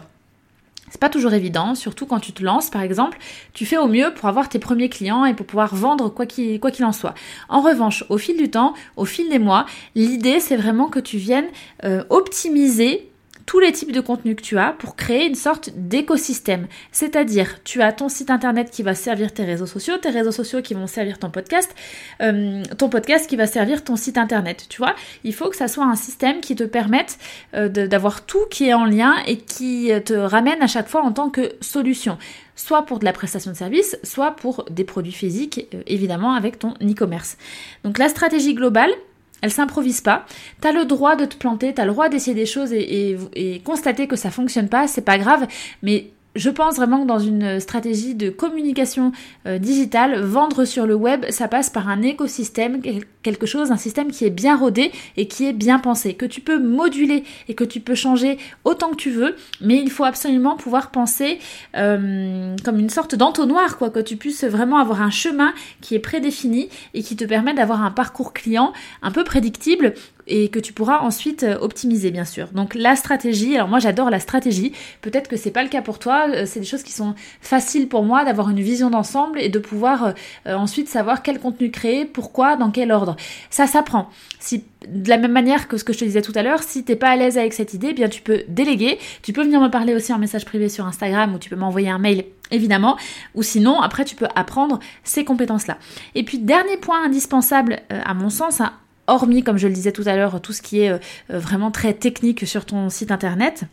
c'est 0.89 1.01
pas 1.01 1.09
toujours 1.09 1.33
évident, 1.33 1.75
surtout 1.75 2.05
quand 2.05 2.21
tu 2.21 2.31
te 2.31 2.41
lances 2.41 2.69
par 2.69 2.81
exemple, 2.81 3.17
tu 3.53 3.65
fais 3.65 3.77
au 3.77 3.87
mieux 3.87 4.13
pour 4.15 4.29
avoir 4.29 4.47
tes 4.47 4.57
premiers 4.57 4.87
clients 4.87 5.25
et 5.25 5.33
pour 5.33 5.45
pouvoir 5.45 5.75
vendre 5.75 6.07
quoi 6.07 6.25
qu'il 6.25 6.85
en 6.85 6.93
soit. 6.93 7.13
En 7.49 7.59
revanche, 7.59 8.05
au 8.07 8.17
fil 8.17 8.37
du 8.37 8.49
temps, 8.49 8.73
au 8.95 9.03
fil 9.03 9.29
des 9.29 9.37
mois, 9.37 9.65
l'idée 9.95 10.39
c'est 10.39 10.55
vraiment 10.55 10.87
que 10.87 10.99
tu 10.99 11.17
viennes 11.17 11.47
euh, 11.83 12.05
optimiser 12.09 13.11
tous 13.47 13.59
les 13.59 13.71
types 13.71 13.93
de 13.93 14.01
contenus 14.01 14.35
que 14.35 14.41
tu 14.41 14.59
as 14.59 14.73
pour 14.73 14.95
créer 14.95 15.25
une 15.25 15.33
sorte 15.33 15.71
d'écosystème. 15.73 16.67
C'est-à-dire, 16.91 17.63
tu 17.63 17.81
as 17.81 17.93
ton 17.93 18.09
site 18.09 18.29
internet 18.29 18.69
qui 18.69 18.83
va 18.83 18.93
servir 18.93 19.33
tes 19.33 19.45
réseaux 19.45 19.65
sociaux, 19.65 19.97
tes 19.97 20.09
réseaux 20.09 20.33
sociaux 20.33 20.61
qui 20.61 20.73
vont 20.75 20.85
servir 20.85 21.17
ton 21.17 21.31
podcast, 21.31 21.73
euh, 22.21 22.61
ton 22.77 22.89
podcast 22.89 23.27
qui 23.27 23.37
va 23.37 23.47
servir 23.47 23.85
ton 23.85 23.95
site 23.95 24.17
internet. 24.17 24.67
Tu 24.69 24.77
vois, 24.79 24.95
il 25.23 25.33
faut 25.33 25.49
que 25.49 25.55
ça 25.55 25.69
soit 25.69 25.85
un 25.85 25.95
système 25.95 26.41
qui 26.41 26.55
te 26.55 26.65
permette 26.65 27.17
euh, 27.55 27.69
d'avoir 27.69 28.25
tout 28.25 28.45
qui 28.51 28.67
est 28.67 28.73
en 28.73 28.85
lien 28.85 29.15
et 29.25 29.37
qui 29.37 29.91
te 30.03 30.13
ramène 30.13 30.61
à 30.61 30.67
chaque 30.67 30.89
fois 30.89 31.01
en 31.01 31.13
tant 31.13 31.29
que 31.29 31.53
solution 31.61 32.17
soit 32.57 32.81
pour 32.81 32.99
de 32.99 33.05
la 33.05 33.13
prestation 33.13 33.51
de 33.51 33.55
service, 33.55 33.97
soit 34.03 34.31
pour 34.31 34.65
des 34.69 34.83
produits 34.83 35.13
physiques, 35.13 35.67
euh, 35.73 35.83
évidemment 35.87 36.33
avec 36.33 36.59
ton 36.59 36.73
e-commerce. 36.81 37.37
Donc 37.85 37.97
la 37.97 38.09
stratégie 38.09 38.55
globale, 38.55 38.91
elle 39.41 39.51
s'improvise 39.51 40.01
pas. 40.01 40.25
T'as 40.61 40.71
le 40.71 40.85
droit 40.85 41.15
de 41.15 41.25
te 41.25 41.35
planter, 41.35 41.73
t'as 41.73 41.85
le 41.85 41.91
droit 41.91 42.09
d'essayer 42.09 42.35
des 42.35 42.45
choses 42.45 42.73
et, 42.73 43.17
et, 43.35 43.59
constater 43.59 44.07
que 44.07 44.15
ça 44.15 44.31
fonctionne 44.31 44.69
pas, 44.69 44.87
c'est 44.87 45.01
pas 45.01 45.17
grave, 45.17 45.47
mais 45.81 46.11
je 46.37 46.49
pense 46.49 46.75
vraiment 46.75 47.01
que 47.01 47.07
dans 47.07 47.19
une 47.19 47.59
stratégie 47.59 48.15
de 48.15 48.29
communication 48.29 49.11
euh, 49.45 49.57
digitale, 49.57 50.21
vendre 50.21 50.65
sur 50.65 50.85
le 50.85 50.95
web, 50.95 51.25
ça 51.29 51.47
passe 51.47 51.69
par 51.69 51.89
un 51.89 52.01
écosystème, 52.01 52.81
quelque 53.23 53.45
chose, 53.45 53.71
un 53.71 53.77
système 53.77 54.11
qui 54.11 54.25
est 54.25 54.29
bien 54.29 54.55
rodé 54.55 54.91
et 55.17 55.27
qui 55.27 55.47
est 55.47 55.53
bien 55.53 55.79
pensé, 55.79 56.13
que 56.13 56.25
tu 56.25 56.41
peux 56.41 56.59
moduler 56.59 57.23
et 57.49 57.55
que 57.55 57.63
tu 57.63 57.79
peux 57.79 57.95
changer 57.95 58.37
autant 58.63 58.91
que 58.91 58.95
tu 58.95 59.09
veux, 59.09 59.35
mais 59.61 59.77
il 59.77 59.89
faut 59.89 60.03
absolument 60.03 60.55
pouvoir 60.55 60.91
penser 60.91 61.39
euh, 61.75 62.55
comme 62.63 62.79
une 62.79 62.89
sorte 62.89 63.15
d'entonnoir, 63.15 63.77
quoi, 63.77 63.89
que 63.89 63.99
tu 63.99 64.15
puisses 64.15 64.43
vraiment 64.43 64.77
avoir 64.77 65.01
un 65.01 65.09
chemin 65.09 65.53
qui 65.81 65.95
est 65.95 65.99
prédéfini 65.99 66.69
et 66.93 67.01
qui 67.01 67.15
te 67.15 67.25
permet 67.25 67.53
d'avoir 67.53 67.83
un 67.83 67.91
parcours 67.91 68.33
client 68.33 68.73
un 69.01 69.11
peu 69.11 69.23
prédictible 69.23 69.93
et 70.27 70.49
que 70.49 70.59
tu 70.59 70.73
pourras 70.73 70.99
ensuite 70.99 71.43
euh, 71.43 71.57
optimiser 71.59 72.11
bien 72.11 72.25
sûr. 72.25 72.49
Donc 72.49 72.75
la 72.75 72.95
stratégie, 72.95 73.55
alors 73.55 73.67
moi 73.67 73.79
j'adore 73.79 74.09
la 74.09 74.19
stratégie, 74.19 74.73
peut-être 75.01 75.27
que 75.27 75.37
c'est 75.37 75.51
pas 75.51 75.63
le 75.63 75.69
cas 75.69 75.81
pour 75.81 75.99
toi, 75.99 76.27
euh, 76.29 76.43
c'est 76.45 76.59
des 76.59 76.65
choses 76.65 76.83
qui 76.83 76.91
sont 76.91 77.15
faciles 77.41 77.87
pour 77.87 78.03
moi 78.03 78.25
d'avoir 78.25 78.49
une 78.49 78.59
vision 78.59 78.89
d'ensemble 78.89 79.39
et 79.39 79.49
de 79.49 79.59
pouvoir 79.59 80.13
euh, 80.45 80.55
ensuite 80.55 80.89
savoir 80.89 81.23
quel 81.23 81.39
contenu 81.39 81.71
créer, 81.71 82.05
pourquoi, 82.05 82.55
dans 82.55 82.71
quel 82.71 82.91
ordre. 82.91 83.15
Ça 83.49 83.67
s'apprend. 83.67 84.09
Si 84.39 84.63
de 84.87 85.09
la 85.09 85.17
même 85.17 85.31
manière 85.31 85.67
que 85.67 85.77
ce 85.77 85.83
que 85.83 85.91
je 85.91 85.99
te 85.99 86.05
disais 86.05 86.21
tout 86.21 86.33
à 86.35 86.43
l'heure, 86.43 86.61
si 86.61 86.83
t'es 86.83 86.95
pas 86.95 87.09
à 87.09 87.15
l'aise 87.15 87.37
avec 87.37 87.53
cette 87.53 87.73
idée, 87.73 87.87
eh 87.91 87.93
bien 87.93 88.09
tu 88.09 88.21
peux 88.21 88.43
déléguer, 88.47 88.99
tu 89.23 89.33
peux 89.33 89.43
venir 89.43 89.59
me 89.59 89.69
parler 89.69 89.95
aussi 89.95 90.13
en 90.13 90.19
message 90.19 90.45
privé 90.45 90.69
sur 90.69 90.85
Instagram 90.85 91.33
ou 91.33 91.39
tu 91.39 91.49
peux 91.49 91.55
m'envoyer 91.55 91.89
un 91.89 91.97
mail 91.97 92.25
évidemment, 92.49 92.95
ou 93.35 93.43
sinon 93.43 93.81
après 93.81 94.05
tu 94.05 94.15
peux 94.15 94.27
apprendre 94.35 94.79
ces 95.03 95.25
compétences-là. 95.25 95.77
Et 96.15 96.23
puis 96.23 96.37
dernier 96.37 96.77
point 96.77 97.03
indispensable 97.03 97.79
à 97.89 98.13
mon 98.13 98.29
sens, 98.29 98.61
hein, 98.61 98.71
hormis, 99.07 99.43
comme 99.43 99.57
je 99.57 99.67
le 99.67 99.73
disais 99.73 99.91
tout 99.91 100.03
à 100.05 100.15
l'heure, 100.15 100.41
tout 100.41 100.53
ce 100.53 100.61
qui 100.61 100.81
est 100.81 100.91
euh, 100.91 100.99
euh, 101.31 101.39
vraiment 101.39 101.71
très 101.71 101.93
technique 101.93 102.45
sur 102.45 102.65
ton 102.65 102.89
site 102.89 103.11
internet, 103.11 103.63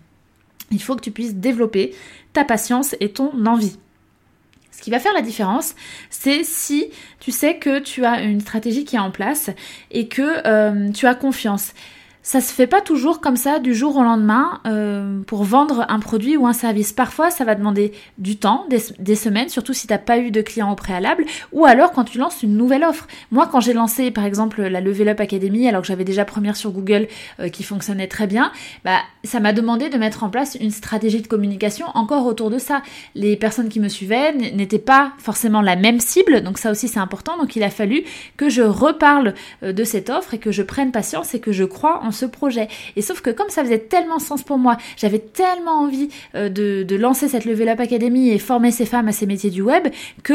il 0.71 0.83
faut 0.83 0.97
que 0.97 1.03
tu 1.03 1.11
puisses 1.11 1.35
développer 1.35 1.95
ta 2.33 2.45
patience 2.45 2.97
et 3.01 3.11
ton 3.11 3.47
envie. 3.47 3.77
Ce 4.71 4.83
qui 4.83 4.91
va 4.91 4.99
faire 4.99 5.15
la 5.15 5.23
différence, 5.23 5.75
c'est 6.11 6.43
si 6.43 6.91
tu 7.21 7.31
sais 7.31 7.59
que 7.59 7.79
tu 7.79 8.05
as 8.05 8.23
une 8.23 8.41
stratégie 8.41 8.85
qui 8.85 8.97
est 8.97 9.01
en 9.01 9.11
place 9.11 9.51
et 9.91 10.09
que 10.09 10.47
euh, 10.47 10.91
tu 10.91 11.07
as 11.07 11.15
confiance 11.15 11.75
ça 12.25 12.41
se 12.41 12.53
fait 12.53 12.67
pas 12.67 12.81
toujours 12.81 13.21
comme 13.21 13.37
ça 13.37 13.59
du 13.59 13.75
jour 13.75 13.97
au 13.97 14.03
lendemain 14.03 14.61
euh, 14.67 15.21
pour 15.27 15.45
vendre 15.45 15.85
un 15.91 16.01
produit 16.01 16.39
ou 16.39 16.47
un 16.47 16.55
service. 16.55 16.91
Parfois, 16.91 17.31
ça 17.31 17.45
va 17.45 17.55
demander 17.55 17.93
du 18.17 18.39
temps, 18.39 18.67
des, 18.71 19.15
semaines, 19.15 19.51
surtout 19.51 19.75
si 19.75 19.87
tu 19.87 19.93
n'as 19.93 19.99
pas 19.99 20.19
eu 20.19 20.31
de 20.31 20.41
clients 20.41 20.73
au 20.73 20.75
préalable, 20.75 21.27
ou 21.53 21.67
alors 21.67 21.93
quand 21.93 22.05
tu 22.05 22.17
lances 22.17 22.43
une 22.43 22.57
nouvelle 22.57 22.83
offre. 22.83 23.07
Moi, 23.31 23.47
quand 23.53 23.61
j'ai 23.61 23.75
lancé 23.75 24.11
par 24.11 24.25
exemple 24.25 24.63
la 24.63 24.81
Level 24.81 25.11
Up 25.11 25.21
Academy, 25.21 25.69
alors 25.69 25.83
que 25.83 25.87
j'avais 25.87 26.05
déjà 26.05 26.25
première 26.25 26.57
sur 26.57 26.71
Google 26.71 27.09
euh, 27.41 27.51
qui 27.51 27.63
fonctionnait 27.63 28.09
très 28.09 28.27
bien, 28.27 28.51
bah 28.87 29.01
ça 29.23 29.39
m'a 29.39 29.53
demandé 29.53 29.91
de 29.91 29.99
mettre 29.99 30.25
en 30.25 30.31
place 30.31 30.57
une 30.59 30.71
stratégie 30.71 31.21
de 31.21 31.27
communication 31.27 31.87
encore 31.93 32.25
autour 32.25 32.49
de 32.49 32.59
ça. 32.59 32.83
Les 33.15 33.37
personnes 33.37 33.69
qui 33.69 33.81
me 33.81 33.89
suivaient 33.89 34.33
n'étaient 34.33 34.79
pas 34.79 35.13
forcément 35.19 35.61
la 35.61 35.77
même 35.77 36.01
cible, 36.01 36.43
donc 36.43 36.57
ça 36.57 36.71
aussi 36.71 36.89
c'est 36.89 37.01
important. 37.01 37.37
Donc 37.37 37.55
il 37.55 37.63
a 37.63 37.71
fallu 37.71 38.03
que 38.39 38.49
je 38.49 38.63
reparle 38.63 39.35
euh, 39.63 39.75
de 39.75 39.85
cette 39.85 40.09
offre 40.09 40.33
et 40.33 40.39
que 40.39 40.53
je 40.53 40.63
prenne 40.63 40.91
patience 40.91 41.35
et 41.35 41.41
que 41.41 41.53
je 41.53 41.65
crois 41.65 42.03
en 42.03 42.14
ce 42.15 42.27
projet. 42.27 42.69
Et 42.97 43.03
sauf 43.03 43.21
que 43.21 43.31
comme 43.31 43.51
ça 43.51 43.63
faisait 43.63 43.79
tellement 43.79 44.19
sens 44.19 44.43
pour 44.43 44.59
moi, 44.59 44.77
j'avais 44.97 45.19
tellement 45.19 45.81
envie 45.83 46.09
euh, 46.35 46.49
de, 46.49 46.97
lancer 46.97 47.29
cette 47.29 47.45
Level 47.45 47.69
Up 47.69 47.81
Academy 47.81 48.31
et 48.31 48.39
former 48.39 48.71
ces 48.71 48.87
femmes 48.87 49.09
à 49.09 49.13
ces 49.13 49.27
métiers 49.27 49.51
du 49.51 49.63
web 49.63 49.89
que 50.23 50.35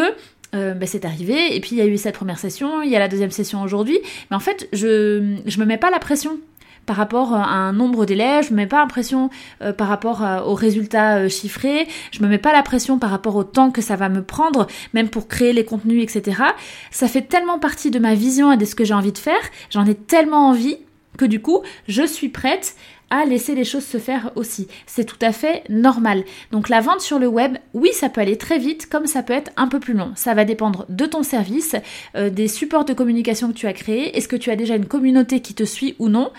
euh, 0.56 0.74
bah, 0.74 0.86
c'est 0.88 1.06
arrivé, 1.06 1.56
et 1.56 1.60
puis 1.60 1.72
il 1.72 1.78
y 1.78 1.82
a 1.82 1.86
eu 1.86 1.98
cette 1.98 2.16
première 2.16 2.40
session, 2.40 2.82
il 2.82 2.90
y 2.90 2.96
a 2.96 3.00
la 3.00 3.08
deuxième 3.08 3.32
session 3.32 3.62
aujourd'hui, 3.62 4.00
mais 4.30 4.36
en 4.36 4.40
fait, 4.40 4.68
je, 4.74 5.38
je 5.46 5.60
me 5.60 5.66
mets 5.66 5.78
pas 5.78 5.92
la 5.92 6.00
pression 6.00 6.40
par 6.86 6.96
rapport 6.96 7.36
à 7.36 7.54
un 7.54 7.72
nombre 7.72 8.08
d'élèves, 8.08 8.48
je 8.48 8.52
me 8.52 8.58
mets 8.58 8.68
pas 8.68 8.80
la 8.80 8.88
pression 8.88 9.30
euh, 9.62 9.74
par 9.74 9.88
rapport 9.88 10.26
aux 10.48 10.56
résultats 10.56 11.30
chiffrés, 11.30 11.88
je 12.12 12.24
me 12.24 12.28
mets 12.28 12.40
pas 12.40 12.52
la 12.52 12.64
pression 12.64 12.98
par 12.98 13.12
rapport 13.12 13.36
au 13.36 13.44
temps 13.44 13.70
que 13.70 13.82
ça 13.82 13.96
va 13.96 14.10
me 14.10 14.24
prendre, 14.24 14.66
même 14.96 15.08
pour 15.08 15.28
créer 15.28 15.54
les 15.54 15.64
contenus, 15.64 16.02
etc. 16.02 16.42
Ça 16.90 17.08
fait 17.08 17.22
tellement 17.22 17.60
partie 17.60 17.92
de 17.92 18.00
ma 18.00 18.16
vision 18.16 18.52
et 18.52 18.58
de 18.58 18.66
ce 18.66 18.74
que 18.74 18.86
j'ai 18.86 18.96
envie 18.96 19.12
de 19.12 19.20
faire, 19.20 19.40
j'en 19.70 19.86
ai 19.86 19.94
tellement 19.94 20.50
envie 20.50 20.78
que 21.20 21.26
du 21.26 21.42
coup, 21.42 21.62
je 21.88 22.04
suis 22.04 22.30
prête 22.30 22.76
à 23.10 23.26
laisser 23.26 23.54
les 23.54 23.66
choses 23.66 23.86
se 23.86 23.98
faire 23.98 24.32
aussi. 24.36 24.68
C'est 24.86 25.04
tout 25.04 25.18
à 25.22 25.34
fait 25.34 25.64
normal. 25.68 26.24
Donc 26.52 26.70
la 26.70 26.80
vente 26.80 27.02
sur 27.02 27.20
le 27.20 27.28
web, 27.28 27.58
oui, 27.74 27.90
ça 27.92 28.08
peut 28.08 28.22
aller 28.22 28.38
très 28.38 28.58
vite 28.58 28.88
comme 28.88 29.06
ça 29.06 29.22
peut 29.22 29.34
être 29.34 29.52
un 29.58 29.68
peu 29.68 29.80
plus 29.80 29.94
long. 29.94 30.14
Ça 30.16 30.34
va 30.34 30.46
dépendre 30.46 30.86
de 30.88 31.06
ton 31.06 31.24
service, 31.24 31.76
euh, 32.16 32.30
des 32.30 32.48
supports 32.48 32.86
de 32.86 32.94
communication 32.94 33.50
que 33.50 33.58
tu 33.58 33.68
as 33.68 33.74
créés, 33.74 34.16
est-ce 34.16 34.28
que 34.28 34.38
tu 34.38 34.50
as 34.50 34.56
déjà 34.56 34.76
une 34.76 34.86
communauté 34.86 35.42
qui 35.42 35.54
te 35.54 35.64
suit 35.64 35.96
ou 36.00 36.08
non? 36.08 36.32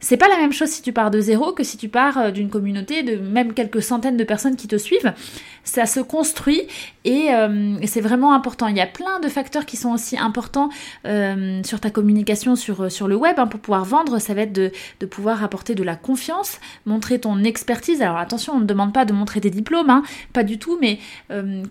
C'est 0.00 0.16
pas 0.16 0.28
la 0.28 0.36
même 0.36 0.52
chose 0.52 0.68
si 0.68 0.82
tu 0.82 0.92
pars 0.92 1.10
de 1.10 1.20
zéro 1.20 1.52
que 1.52 1.64
si 1.64 1.76
tu 1.76 1.88
pars 1.88 2.18
euh, 2.18 2.30
d'une 2.30 2.50
communauté 2.50 3.02
de 3.02 3.16
même 3.16 3.54
quelques 3.54 3.82
centaines 3.82 4.16
de 4.16 4.24
personnes 4.24 4.56
qui 4.56 4.68
te 4.68 4.76
suivent. 4.76 5.12
Ça 5.64 5.86
se 5.86 6.00
construit 6.00 6.62
euh, 7.06 7.76
et, 7.80 7.86
c'est 7.86 8.00
vraiment 8.00 8.32
important. 8.34 8.68
Il 8.68 8.76
y 8.76 8.80
a 8.80 8.86
plein 8.86 9.20
de 9.20 9.28
facteurs 9.28 9.66
qui 9.66 9.76
sont 9.76 9.92
aussi 9.92 10.18
importants 10.18 10.68
euh, 11.06 11.62
sur 11.64 11.80
ta 11.80 11.90
communication 11.90 12.56
sur, 12.56 12.90
sur 12.90 13.08
le 13.08 13.16
web 13.16 13.36
hein, 13.38 13.46
pour 13.46 13.60
pouvoir 13.60 13.84
vendre. 13.84 14.18
Ça 14.18 14.34
va 14.34 14.42
être 14.42 14.52
de, 14.52 14.70
de, 15.00 15.06
pouvoir 15.06 15.42
apporter 15.42 15.74
de 15.74 15.82
la 15.82 15.96
confiance, 15.96 16.60
montrer 16.84 17.18
ton 17.18 17.42
expertise. 17.42 18.02
Alors 18.02 18.18
attention, 18.18 18.54
on 18.54 18.60
ne 18.60 18.66
demande 18.66 18.92
pas 18.92 19.04
de 19.04 19.12
montrer 19.12 19.40
des 19.40 19.50
diplômes, 19.50 19.90
hein, 19.90 20.02
pas 20.32 20.44
du 20.44 20.58
tout, 20.58 20.78
mais 20.80 20.98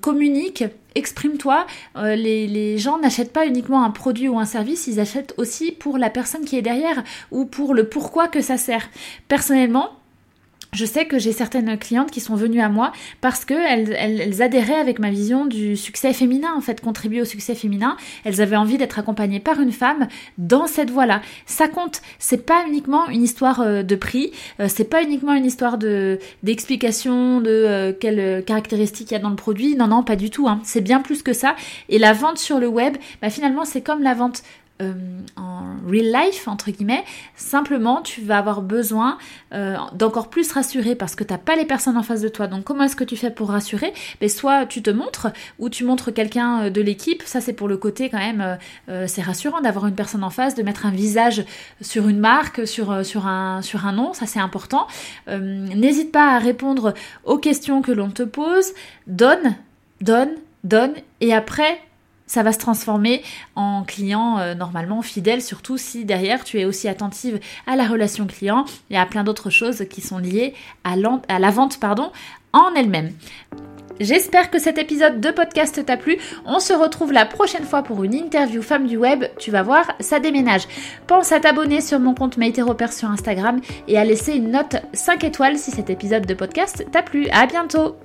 communique 0.02 0.64
exprime-toi. 0.96 1.68
Euh, 1.98 2.16
les, 2.16 2.78
gens 2.78 2.98
n'achètent 2.98 3.34
pas 3.34 3.46
uniquement 3.46 3.84
un 3.84 3.92
produit 3.92 4.28
ou 4.28 4.40
un 4.40 4.46
service, 4.46 4.88
ils 4.88 5.00
achètent 5.00 5.34
aussi 5.38 5.72
pour 5.72 5.98
la 5.98 6.10
personne 6.10 6.46
qui 6.46 6.58
est 6.58 6.62
derrière 6.62 7.04
ou 7.32 7.46
pour 7.46 7.74
le 7.74 7.88
pourquoi 7.88 8.25
que 8.28 8.42
ça 8.42 8.58
sert. 8.58 8.90
Personnellement, 9.28 9.92
Je 10.76 10.84
sais 10.84 11.06
que 11.06 11.18
j'ai 11.18 11.32
certaines 11.32 11.78
clientes 11.78 12.12
qui 12.12 12.20
sont 12.20 12.36
venues 12.36 12.60
à 12.60 12.68
moi 12.68 12.92
parce 13.22 13.46
qu'elles 13.46 13.96
elles, 13.98 14.42
adhéraient 14.42 14.74
avec 14.76 15.00
ma 15.00 15.10
vision 15.10 15.46
du 15.46 15.78
succès 15.78 16.12
féminin, 16.12 16.50
en 16.54 16.60
fait, 16.60 16.82
contribuer 16.82 17.22
au 17.22 17.26
succès 17.26 17.56
féminin. 17.56 17.96
Elles 18.26 18.42
avaient 18.42 18.58
envie 18.58 18.78
d'être 18.78 19.00
accompagnées 19.00 19.40
par 19.40 19.62
une 19.62 19.72
femme 19.72 20.10
dans 20.38 20.68
cette 20.68 20.90
voie-là. 20.90 21.22
Ça 21.46 21.70
compte. 21.70 22.02
C'est 22.20 22.46
pas 22.46 22.66
uniquement 22.68 23.08
une 23.08 23.24
histoire 23.24 23.62
euh, 23.62 23.84
de 23.84 23.96
prix, 23.96 24.32
euh, 24.60 24.68
c'est 24.68 24.90
pas 24.90 25.02
uniquement 25.02 25.34
une 25.34 25.46
histoire 25.46 25.78
de 25.78 26.20
d'explication 26.44 27.40
de 27.40 27.50
euh, 27.50 27.94
quelles 27.94 28.44
caractéristiques 28.44 29.12
il 29.12 29.14
y 29.14 29.18
a 29.18 29.20
dans 29.20 29.30
le 29.30 29.38
produit. 29.38 29.78
Non, 29.78 29.88
non, 29.88 30.04
pas 30.04 30.18
du 30.18 30.30
tout. 30.30 30.50
Hein. 30.50 30.60
C'est 30.64 30.82
bien 30.82 31.00
plus 31.00 31.24
que 31.24 31.32
ça. 31.32 31.56
Et 31.88 32.00
la 32.00 32.12
vente 32.12 32.38
sur 32.38 32.60
le 32.60 32.68
web, 32.68 32.98
bah, 33.22 33.30
finalement, 33.30 33.64
c'est 33.64 33.82
comme 33.82 34.04
la 34.04 34.14
vente 34.14 34.44
euh, 34.82 34.92
en 35.38 35.78
real 35.90 36.12
life, 36.12 36.50
entre 36.50 36.70
guillemets, 36.70 37.06
simplement 37.38 38.02
tu 38.02 38.20
vas 38.20 38.40
avoir 38.40 38.62
besoin 38.62 39.18
euh, 39.54 39.78
d'encore 39.94 40.30
plus 40.30 40.52
rassurer 40.52 40.96
parce 40.96 41.16
que 41.16 41.24
tu 41.24 41.32
n'as 41.32 41.40
pas 41.40 41.56
les 41.56 41.64
personnes 41.64 41.96
en 41.96 42.04
face 42.04 42.20
de 42.20 42.28
toi. 42.28 42.48
Donc 42.48 42.66
comment 42.66 42.84
est-ce 42.84 42.98
que 42.98 43.06
tu 43.06 43.16
fais 43.16 43.32
pour 43.32 43.52
rassurer? 43.52 43.94
Ben, 44.20 44.28
Soit 44.28 44.66
tu 44.66 44.82
te 44.82 44.90
montres 44.90 45.28
ou 45.60 45.70
tu 45.70 45.86
montres 45.86 46.14
quelqu'un 46.14 46.64
euh, 46.64 46.70
de 46.70 46.82
l'équipe. 46.82 47.24
Ça 47.24 47.40
c'est 47.40 47.54
pour 47.54 47.70
le 47.70 47.78
côté 47.78 48.10
quand 48.10 48.18
même, 48.18 48.58
c'est 49.08 49.22
rassurant 49.22 49.62
d'avoir 49.62 49.88
une 49.88 49.96
personne 49.96 50.26
en 50.26 50.30
face, 50.30 50.56
de 50.56 50.64
mettre 50.64 50.86
un 50.86 50.92
visage 50.92 51.46
sur 51.80 52.10
une 52.10 52.20
marque, 52.20 52.68
sur, 52.68 53.06
sur, 53.06 53.28
un, 53.28 53.62
sur 53.62 53.86
un 53.86 53.94
nom, 53.94 54.14
ça 54.14 54.26
c'est 54.26 54.40
important. 54.40 54.88
N'hésite 55.28 56.12
pas 56.12 56.36
à 56.36 56.40
répondre 56.40 56.94
aux 57.24 57.38
questions 57.38 57.82
que 57.82 57.92
l'on 57.92 58.10
te 58.10 58.24
pose. 58.24 58.74
Donne, 59.08 59.56
donne, 60.02 60.32
donne 60.64 60.94
et 61.22 61.34
après 61.34 61.80
ça 62.28 62.44
va 62.44 62.52
se 62.52 62.60
transformer 62.60 63.24
en 63.56 63.84
client 63.84 64.40
euh, 64.40 64.56
normalement 64.56 65.02
fidèle, 65.02 65.42
surtout 65.42 65.78
si 65.78 66.06
derrière 66.06 66.44
tu 66.44 66.60
es 66.60 66.66
aussi 66.66 66.88
attentive 66.88 67.40
à 67.68 67.76
la 67.76 67.86
relation 67.86 68.26
client 68.26 68.66
et 68.90 68.98
à 68.98 69.06
plein 69.06 69.24
d'autres 69.24 69.50
choses 69.50 69.86
qui 69.90 70.02
sont 70.02 70.18
liées 70.18 70.54
à, 70.84 70.96
la 70.96 71.52
vente 71.52 71.80
pardon, 71.80 72.12
en 72.54 72.74
elle-même. 72.76 73.12
J'espère 74.00 74.52
que 74.52 74.60
cet 74.60 74.78
épisode 74.78 75.22
de 75.22 75.32
podcast 75.32 75.86
t'a 75.86 75.96
plu. 75.96 76.18
On 76.46 76.60
se 76.60 76.74
retrouve 76.74 77.14
la 77.14 77.26
prochaine 77.26 77.64
fois 77.64 77.82
pour 77.82 78.04
une 78.04 78.14
interview 78.14 78.62
femme 78.62 78.88
du 78.88 78.98
web. 78.98 79.24
Tu 79.40 79.52
vas 79.52 79.64
voir, 79.64 79.86
ça 80.02 80.20
déménage. 80.20 80.68
Pense 81.08 81.32
à 81.32 81.40
t'abonner 81.40 81.80
sur 81.80 82.00
mon 82.00 82.14
compte 82.14 82.38
Maïtéropère 82.38 82.92
sur 82.92 83.10
Instagram 83.10 83.62
et 83.88 83.98
à 83.98 84.04
laisser 84.04 84.34
une 84.34 84.52
note 84.52 84.76
5 84.92 85.24
étoiles 85.24 85.58
si 85.58 85.72
cet 85.72 85.90
épisode 85.90 86.26
de 86.26 86.34
podcast 86.34 86.86
t'a 86.92 87.04
plu. 87.04 87.30
À 87.30 87.46
bientôt! 87.46 87.96